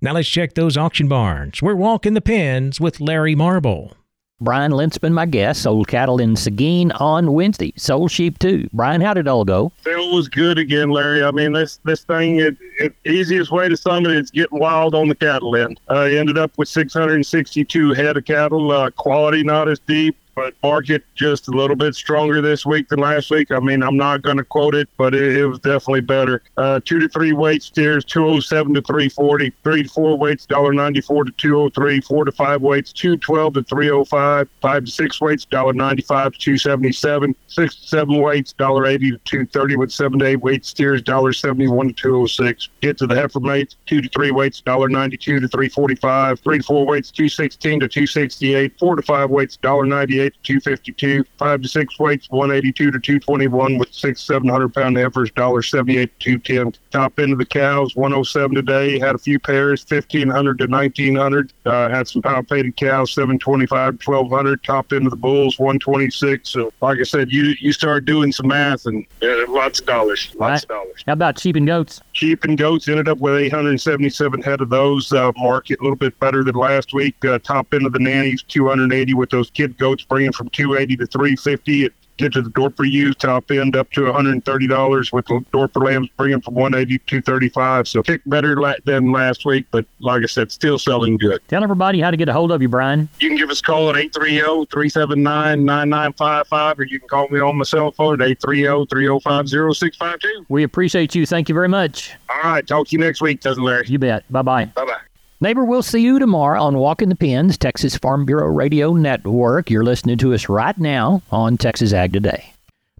Now 0.00 0.12
let's 0.14 0.28
check 0.28 0.54
those 0.54 0.76
auction 0.76 1.06
barns. 1.06 1.62
We're 1.62 1.76
walking 1.76 2.14
the 2.14 2.20
pens 2.20 2.80
with 2.80 3.00
Larry 3.00 3.36
Marble. 3.36 3.96
Brian 4.40 4.72
Lintzman, 4.72 5.12
my 5.12 5.26
guest, 5.26 5.62
sold 5.62 5.86
cattle 5.86 6.18
in 6.20 6.34
Seguin 6.34 6.90
on 6.92 7.32
Wednesday. 7.32 7.72
Sold 7.76 8.10
sheep 8.10 8.40
too. 8.40 8.68
Brian, 8.72 9.00
how 9.00 9.14
did 9.14 9.26
it 9.26 9.28
all 9.28 9.44
go? 9.44 9.70
Sale 9.84 10.12
was 10.12 10.28
good 10.28 10.58
again, 10.58 10.90
Larry. 10.90 11.22
I 11.22 11.30
mean, 11.30 11.52
this 11.52 11.78
this 11.84 12.02
thing, 12.02 12.40
it, 12.40 12.56
it 12.80 12.92
easiest 13.06 13.52
way 13.52 13.68
to 13.68 13.76
sum 13.76 14.06
it 14.06 14.16
is 14.16 14.32
getting 14.32 14.58
wild 14.58 14.96
on 14.96 15.08
the 15.08 15.14
cattle 15.14 15.54
end. 15.54 15.78
I 15.88 15.94
uh, 15.94 16.04
ended 16.06 16.36
up 16.36 16.50
with 16.58 16.68
662 16.68 17.92
head 17.94 18.16
of 18.16 18.24
cattle. 18.24 18.72
Uh, 18.72 18.90
quality 18.90 19.44
not 19.44 19.68
as 19.68 19.78
deep 19.78 20.16
but 20.34 20.54
market 20.62 21.04
just 21.14 21.48
a 21.48 21.50
little 21.50 21.76
bit 21.76 21.94
stronger 21.94 22.40
this 22.40 22.66
week 22.66 22.88
than 22.88 23.00
last 23.00 23.30
week. 23.30 23.50
I 23.50 23.60
mean, 23.60 23.82
I'm 23.82 23.96
not 23.96 24.22
going 24.22 24.36
to 24.36 24.44
quote 24.44 24.74
it, 24.74 24.88
but 24.96 25.14
it, 25.14 25.36
it 25.36 25.46
was 25.46 25.58
definitely 25.60 26.00
better. 26.00 26.42
Uh, 26.56 26.80
two 26.84 26.98
to 27.00 27.08
three 27.08 27.32
weight 27.32 27.62
steers, 27.62 28.04
207 28.04 28.74
to 28.74 28.82
340. 28.82 29.52
Three 29.62 29.82
to 29.82 29.88
four 29.88 30.18
weights, 30.18 30.46
$1.94 30.46 31.26
to 31.26 31.32
203. 31.32 32.00
Four 32.00 32.24
to 32.24 32.32
five 32.32 32.62
weights, 32.62 32.92
212 32.92 33.54
to 33.54 33.62
305. 33.62 34.48
Five 34.60 34.84
to 34.84 34.90
six 34.90 35.20
weights, 35.20 35.46
$1.95 35.46 36.32
to 36.32 36.38
277. 36.38 37.34
Six 37.46 37.76
to 37.76 37.88
seven 37.88 38.20
weights, 38.20 38.52
$1.80 38.54 38.98
to 38.98 39.18
230. 39.18 39.76
With 39.76 39.92
seven 39.92 40.18
to 40.18 40.26
eight 40.26 40.40
weight 40.40 40.64
steers, 40.64 41.02
$1.71 41.02 41.88
to 41.88 41.92
206. 41.92 42.68
Get 42.80 42.98
to 42.98 43.06
the 43.06 43.14
heifer 43.14 43.40
mates, 43.40 43.76
two 43.86 44.00
to 44.00 44.08
three 44.08 44.30
weights, 44.30 44.60
$1.92 44.60 45.18
to 45.18 45.48
345. 45.48 46.40
Three 46.40 46.58
to 46.58 46.64
four 46.64 46.86
weights, 46.86 47.10
216 47.10 47.80
to 47.80 47.88
268. 47.88 48.78
Four 48.78 48.96
to 48.96 49.02
five 49.02 49.30
weights, 49.30 49.56
$1.98 49.58 50.23
178 50.24 50.32
to 50.34 50.38
252. 50.42 51.24
Five 51.38 51.62
to 51.62 51.68
six 51.68 51.98
weights, 51.98 52.30
182 52.30 52.90
to 52.90 52.98
221 52.98 53.78
with 53.78 53.92
six, 53.92 54.22
700 54.22 54.72
pound 54.74 54.96
heifers, 54.96 55.30
$1.78 55.32 56.10
to 56.20 56.38
210. 56.38 56.80
Top 56.90 57.18
end 57.18 57.32
of 57.32 57.38
the 57.38 57.46
cows, 57.46 57.96
107 57.96 58.54
today. 58.54 58.98
Had 58.98 59.14
a 59.14 59.18
few 59.18 59.38
pairs, 59.38 59.84
1500 59.88 60.58
to 60.58 60.66
1900. 60.66 61.52
Uh, 61.66 61.88
had 61.88 62.08
some 62.08 62.22
palpated 62.22 62.76
cows, 62.76 63.12
725 63.12 63.98
to 63.98 64.10
1200. 64.10 64.62
Top 64.64 64.92
end 64.92 65.06
of 65.06 65.10
the 65.10 65.16
bulls, 65.16 65.58
126. 65.58 66.48
So, 66.48 66.72
like 66.80 66.98
I 66.98 67.02
said, 67.04 67.30
you 67.32 67.54
you 67.60 67.72
start 67.72 68.04
doing 68.04 68.32
some 68.32 68.48
math 68.48 68.86
and 68.86 69.04
uh, 69.22 69.26
lots 69.48 69.80
of 69.80 69.86
dollars. 69.86 70.32
Lots 70.36 70.40
Right. 70.40 70.62
of 70.62 70.68
dollars. 70.68 71.04
How 71.06 71.12
about 71.14 71.38
sheep 71.38 71.56
and 71.56 71.66
goats? 71.66 72.00
Sheep 72.12 72.44
and 72.44 72.56
goats 72.56 72.88
ended 72.88 73.08
up 73.08 73.18
with 73.18 73.34
877 73.36 74.42
head 74.42 74.60
of 74.60 74.68
those. 74.70 75.12
Uh, 75.12 75.32
market 75.36 75.80
a 75.80 75.82
little 75.82 75.96
bit 75.96 76.18
better 76.20 76.44
than 76.44 76.54
last 76.54 76.92
week. 76.94 77.14
Uh, 77.24 77.38
top 77.38 77.72
end 77.74 77.86
of 77.86 77.92
the 77.92 77.98
nannies 77.98 78.42
280 78.44 79.14
with 79.14 79.30
those 79.30 79.50
kid 79.50 79.76
goats 79.78 80.04
bringing 80.14 80.30
from 80.30 80.48
280 80.50 80.96
to 80.98 81.06
350. 81.08 81.86
It 81.86 81.92
get 82.16 82.32
to 82.32 82.42
the 82.42 82.50
Dorper 82.50 82.88
ewes 82.88 83.16
top 83.16 83.50
end 83.50 83.74
up 83.74 83.90
to 83.90 84.02
$130 84.02 85.12
with 85.12 85.26
the 85.26 85.44
Dorper 85.52 85.84
lambs 85.84 86.08
bringing 86.16 86.40
from 86.40 86.54
180 86.54 86.98
to 86.98 87.04
235. 87.04 87.88
So 87.88 88.04
kick 88.04 88.22
better 88.26 88.54
than 88.84 89.10
last 89.10 89.44
week, 89.44 89.66
but 89.72 89.84
like 89.98 90.22
I 90.22 90.26
said, 90.26 90.52
still 90.52 90.78
selling 90.78 91.16
good. 91.16 91.42
Tell 91.48 91.64
everybody 91.64 92.00
how 92.00 92.12
to 92.12 92.16
get 92.16 92.28
a 92.28 92.32
hold 92.32 92.52
of 92.52 92.62
you, 92.62 92.68
Brian. 92.68 93.08
You 93.18 93.30
can 93.30 93.36
give 93.36 93.50
us 93.50 93.58
a 93.58 93.64
call 93.64 93.90
at 93.90 93.96
830-379-9955 93.96 96.78
or 96.78 96.84
you 96.84 97.00
can 97.00 97.08
call 97.08 97.26
me 97.28 97.40
on 97.40 97.56
my 97.56 97.64
cell 97.64 97.90
phone 97.90 98.22
at 98.22 98.28
830-305-0652. 98.38 100.46
We 100.48 100.62
appreciate 100.62 101.16
you. 101.16 101.26
Thank 101.26 101.48
you 101.48 101.56
very 101.56 101.68
much. 101.68 102.12
All 102.28 102.42
right, 102.42 102.64
talk 102.64 102.86
to 102.86 102.92
you 102.92 102.98
next 102.98 103.20
week, 103.20 103.42
Cousin 103.42 103.64
Larry. 103.64 103.86
You 103.88 103.98
bet. 103.98 104.22
Bye-bye. 104.30 104.66
Bye 104.66 104.84
bye. 104.84 105.00
Neighbor, 105.40 105.64
we'll 105.64 105.82
see 105.82 106.00
you 106.00 106.18
tomorrow 106.18 106.62
on 106.62 106.78
Walking 106.78 107.08
the 107.08 107.16
Pens, 107.16 107.58
Texas 107.58 107.96
Farm 107.96 108.24
Bureau 108.24 108.46
Radio 108.46 108.92
Network. 108.94 109.68
You're 109.68 109.84
listening 109.84 110.16
to 110.18 110.32
us 110.32 110.48
right 110.48 110.78
now 110.78 111.22
on 111.30 111.58
Texas 111.58 111.92
Ag 111.92 112.12
Today. 112.12 112.54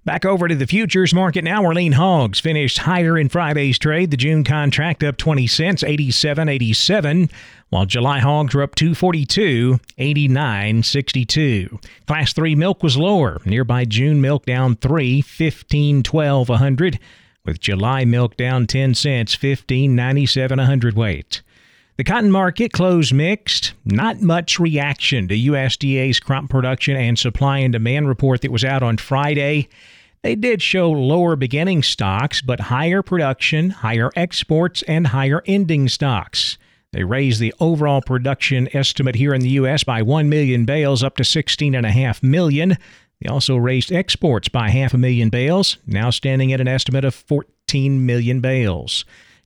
Back 0.04 0.26
over 0.26 0.48
to 0.48 0.54
the 0.54 0.66
futures 0.66 1.14
market 1.14 1.44
now. 1.44 1.62
Where 1.62 1.72
lean 1.74 1.92
hogs 1.92 2.38
finished 2.40 2.78
higher 2.78 3.16
in 3.16 3.30
Friday's 3.30 3.78
trade. 3.78 4.10
The 4.10 4.18
June 4.18 4.44
contract 4.44 5.02
up 5.02 5.16
20 5.16 5.46
cents, 5.46 5.82
87.87, 5.82 7.30
while 7.70 7.86
July 7.86 8.18
hogs 8.18 8.54
were 8.54 8.62
up 8.62 8.74
242, 8.74 9.78
89.62. 9.96 11.82
Class 12.06 12.32
3 12.34 12.54
milk 12.54 12.82
was 12.82 12.98
lower. 12.98 13.40
Nearby 13.46 13.86
June 13.86 14.20
milk 14.20 14.44
down 14.44 14.76
3, 14.76 15.22
15.12 15.22 16.48
a 16.50 16.56
hundred, 16.58 16.98
with 17.46 17.58
July 17.60 18.04
milk 18.04 18.36
down 18.36 18.66
10 18.66 18.92
cents, 18.92 19.34
15.97 19.34 20.60
a 20.60 20.66
hundredweight. 20.66 21.40
The 21.96 22.02
cotton 22.02 22.32
market 22.32 22.72
closed 22.72 23.14
mixed. 23.14 23.72
Not 23.84 24.20
much 24.20 24.58
reaction 24.58 25.28
to 25.28 25.36
USDA's 25.36 26.18
crop 26.18 26.48
production 26.48 26.96
and 26.96 27.16
supply 27.16 27.58
and 27.58 27.72
demand 27.72 28.08
report 28.08 28.40
that 28.40 28.50
was 28.50 28.64
out 28.64 28.82
on 28.82 28.96
Friday. 28.96 29.68
They 30.22 30.34
did 30.34 30.60
show 30.60 30.90
lower 30.90 31.36
beginning 31.36 31.84
stocks, 31.84 32.42
but 32.42 32.58
higher 32.58 33.00
production, 33.00 33.70
higher 33.70 34.10
exports, 34.16 34.82
and 34.88 35.08
higher 35.08 35.44
ending 35.46 35.88
stocks. 35.88 36.58
They 36.90 37.04
raised 37.04 37.38
the 37.38 37.54
overall 37.60 38.02
production 38.02 38.68
estimate 38.74 39.14
here 39.14 39.32
in 39.32 39.42
the 39.42 39.50
U.S. 39.50 39.84
by 39.84 40.02
1 40.02 40.28
million 40.28 40.64
bales 40.64 41.04
up 41.04 41.16
to 41.18 41.22
16.5 41.22 42.24
million. 42.24 42.76
They 43.20 43.28
also 43.28 43.56
raised 43.56 43.92
exports 43.92 44.48
by 44.48 44.70
half 44.70 44.94
a 44.94 44.98
million 44.98 45.28
bales, 45.28 45.76
now 45.86 46.10
standing 46.10 46.52
at 46.52 46.60
an 46.60 46.68
estimate 46.68 47.04
of 47.04 47.14
14 47.14 48.04
million 48.04 48.40
bales. 48.40 49.04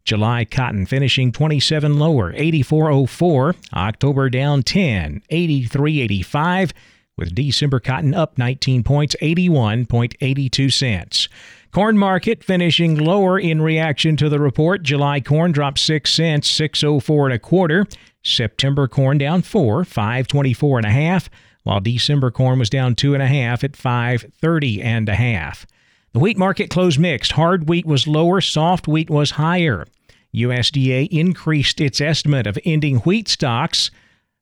July 0.08 0.46
cotton 0.46 0.86
finishing 0.86 1.30
27 1.30 1.98
lower, 1.98 2.32
84.04. 2.32 3.54
October 3.74 4.30
down 4.30 4.62
10, 4.62 5.20
83.85. 5.30 6.72
With 7.18 7.34
December 7.34 7.78
cotton 7.78 8.14
up 8.14 8.38
19 8.38 8.84
points, 8.84 9.14
81.82 9.20 10.72
cents. 10.72 11.28
Corn 11.72 11.98
market 11.98 12.42
finishing 12.42 12.96
lower 12.96 13.38
in 13.38 13.60
reaction 13.60 14.16
to 14.16 14.30
the 14.30 14.40
report. 14.40 14.82
July 14.82 15.20
corn 15.20 15.52
dropped 15.52 15.78
6 15.78 16.10
cents, 16.10 16.48
604 16.48 17.26
and 17.26 17.34
a 17.34 17.38
quarter. 17.38 17.86
September 18.24 18.88
corn 18.88 19.18
down 19.18 19.42
4, 19.42 19.84
524 19.84 20.78
and 20.78 20.86
a 20.86 20.90
half, 20.90 21.28
while 21.64 21.80
December 21.80 22.30
corn 22.30 22.58
was 22.58 22.70
down 22.70 22.94
2 22.94 23.12
and 23.12 23.22
a 23.22 23.26
half 23.26 23.62
at 23.62 23.76
530 23.76 24.80
and 24.80 25.10
a 25.10 25.16
half. 25.16 25.66
The 26.14 26.18
wheat 26.18 26.38
market 26.38 26.70
closed 26.70 26.98
mixed. 26.98 27.32
Hard 27.32 27.68
wheat 27.68 27.84
was 27.84 28.06
lower, 28.06 28.40
soft 28.40 28.88
wheat 28.88 29.10
was 29.10 29.32
higher. 29.32 29.84
USDA 30.34 31.08
increased 31.08 31.80
its 31.80 32.00
estimate 32.00 32.46
of 32.46 32.58
ending 32.64 32.98
wheat 32.98 33.28
stocks 33.28 33.90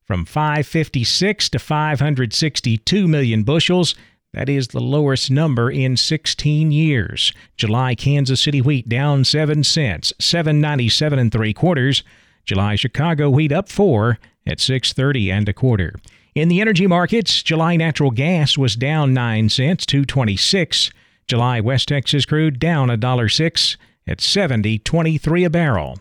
from 0.05 0.25
556 0.25 1.49
to 1.51 1.59
562 1.59 3.09
million 3.09 3.43
bushels. 3.43 3.95
That 4.33 4.49
is 4.49 4.69
the 4.69 4.81
lowest 4.81 5.31
number 5.31 5.71
in 5.71 5.97
16 5.97 6.71
years. 6.71 7.33
July 7.57 7.95
Kansas 7.95 8.41
City 8.41 8.61
wheat 8.61 8.89
down 8.89 9.25
7 9.25 9.65
cents, 9.65 10.13
797 10.19 11.19
and 11.19 11.33
3 11.33 11.53
quarters. 11.55 12.03
July 12.45 12.77
Chicago 12.77 13.31
wheat 13.31 13.53
up 13.53 13.69
4 13.69 14.19
at 14.47 14.61
630 14.61 15.33
and 15.33 15.49
a 15.49 15.53
quarter. 15.53 15.95
In 16.35 16.49
the 16.49 16.61
energy 16.61 16.87
markets, 16.87 17.43
July 17.43 17.77
natural 17.77 18.11
gas 18.11 18.59
was 18.59 18.77
down 18.77 19.15
9 19.15 19.49
cents, 19.49 19.87
to 19.87 20.05
226. 20.05 20.91
July 21.27 21.61
West 21.61 21.89
Texas 21.89 22.27
crude 22.27 22.59
down 22.59 22.89
$1.06 22.89 23.77
at 24.07 24.19
70.23 24.19 25.47
a 25.47 25.51
barrel. 25.51 25.99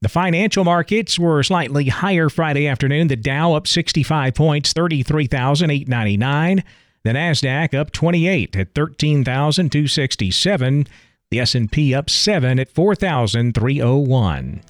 The 0.00 0.08
financial 0.08 0.62
markets 0.62 1.18
were 1.18 1.42
slightly 1.42 1.88
higher 1.88 2.28
Friday 2.28 2.68
afternoon. 2.68 3.08
The 3.08 3.16
Dow 3.16 3.54
up 3.54 3.66
65 3.66 4.32
points, 4.34 4.72
33,899. 4.72 6.62
The 7.02 7.10
Nasdaq 7.10 7.74
up 7.74 7.90
28 7.90 8.56
at 8.56 8.74
13,267. 8.74 10.86
The 11.30 11.40
S&P 11.40 11.94
up 11.94 12.08
7 12.08 12.60
at 12.60 12.70
4,301. 12.70 14.62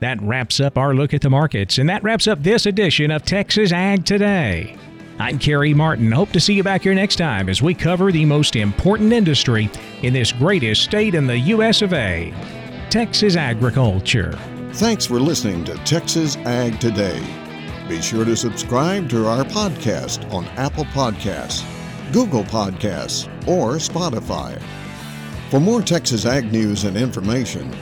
That 0.00 0.20
wraps 0.20 0.58
up 0.58 0.76
our 0.76 0.94
look 0.94 1.14
at 1.14 1.20
the 1.20 1.30
markets, 1.30 1.78
and 1.78 1.88
that 1.88 2.02
wraps 2.02 2.26
up 2.26 2.42
this 2.42 2.66
edition 2.66 3.12
of 3.12 3.24
Texas 3.24 3.70
Ag 3.72 4.04
Today. 4.04 4.76
I'm 5.22 5.38
Carey 5.38 5.72
Martin. 5.72 6.10
Hope 6.10 6.32
to 6.32 6.40
see 6.40 6.52
you 6.52 6.64
back 6.64 6.82
here 6.82 6.94
next 6.94 7.14
time 7.14 7.48
as 7.48 7.62
we 7.62 7.74
cover 7.74 8.10
the 8.10 8.24
most 8.24 8.56
important 8.56 9.12
industry 9.12 9.70
in 10.02 10.12
this 10.12 10.32
greatest 10.32 10.82
state 10.82 11.14
in 11.14 11.28
the 11.28 11.38
U.S. 11.38 11.80
of 11.80 11.92
A. 11.92 12.34
Texas 12.90 13.36
agriculture. 13.36 14.36
Thanks 14.72 15.06
for 15.06 15.20
listening 15.20 15.62
to 15.66 15.76
Texas 15.84 16.36
Ag 16.38 16.80
Today. 16.80 17.22
Be 17.88 18.02
sure 18.02 18.24
to 18.24 18.34
subscribe 18.34 19.08
to 19.10 19.28
our 19.28 19.44
podcast 19.44 20.28
on 20.32 20.44
Apple 20.56 20.86
Podcasts, 20.86 21.62
Google 22.12 22.42
Podcasts, 22.42 23.28
or 23.46 23.74
Spotify. 23.74 24.60
For 25.50 25.60
more 25.60 25.82
Texas 25.82 26.26
Ag 26.26 26.50
news 26.50 26.82
and 26.82 26.96
information, 26.96 27.72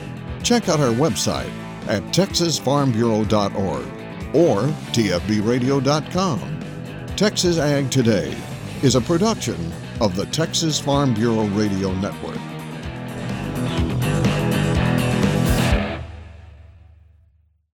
check 0.43 0.69
out 0.69 0.79
our 0.79 0.93
website 0.93 1.49
at 1.87 2.03
texasfarmbureau.org 2.13 4.35
or 4.35 4.61
tfbradio.com. 4.93 6.60
Texas 7.15 7.59
Ag 7.59 7.91
Today 7.91 8.35
is 8.81 8.95
a 8.95 9.01
production 9.01 9.71
of 9.99 10.15
the 10.15 10.25
Texas 10.27 10.79
Farm 10.79 11.13
Bureau 11.13 11.45
Radio 11.47 11.93
Network. 11.93 12.39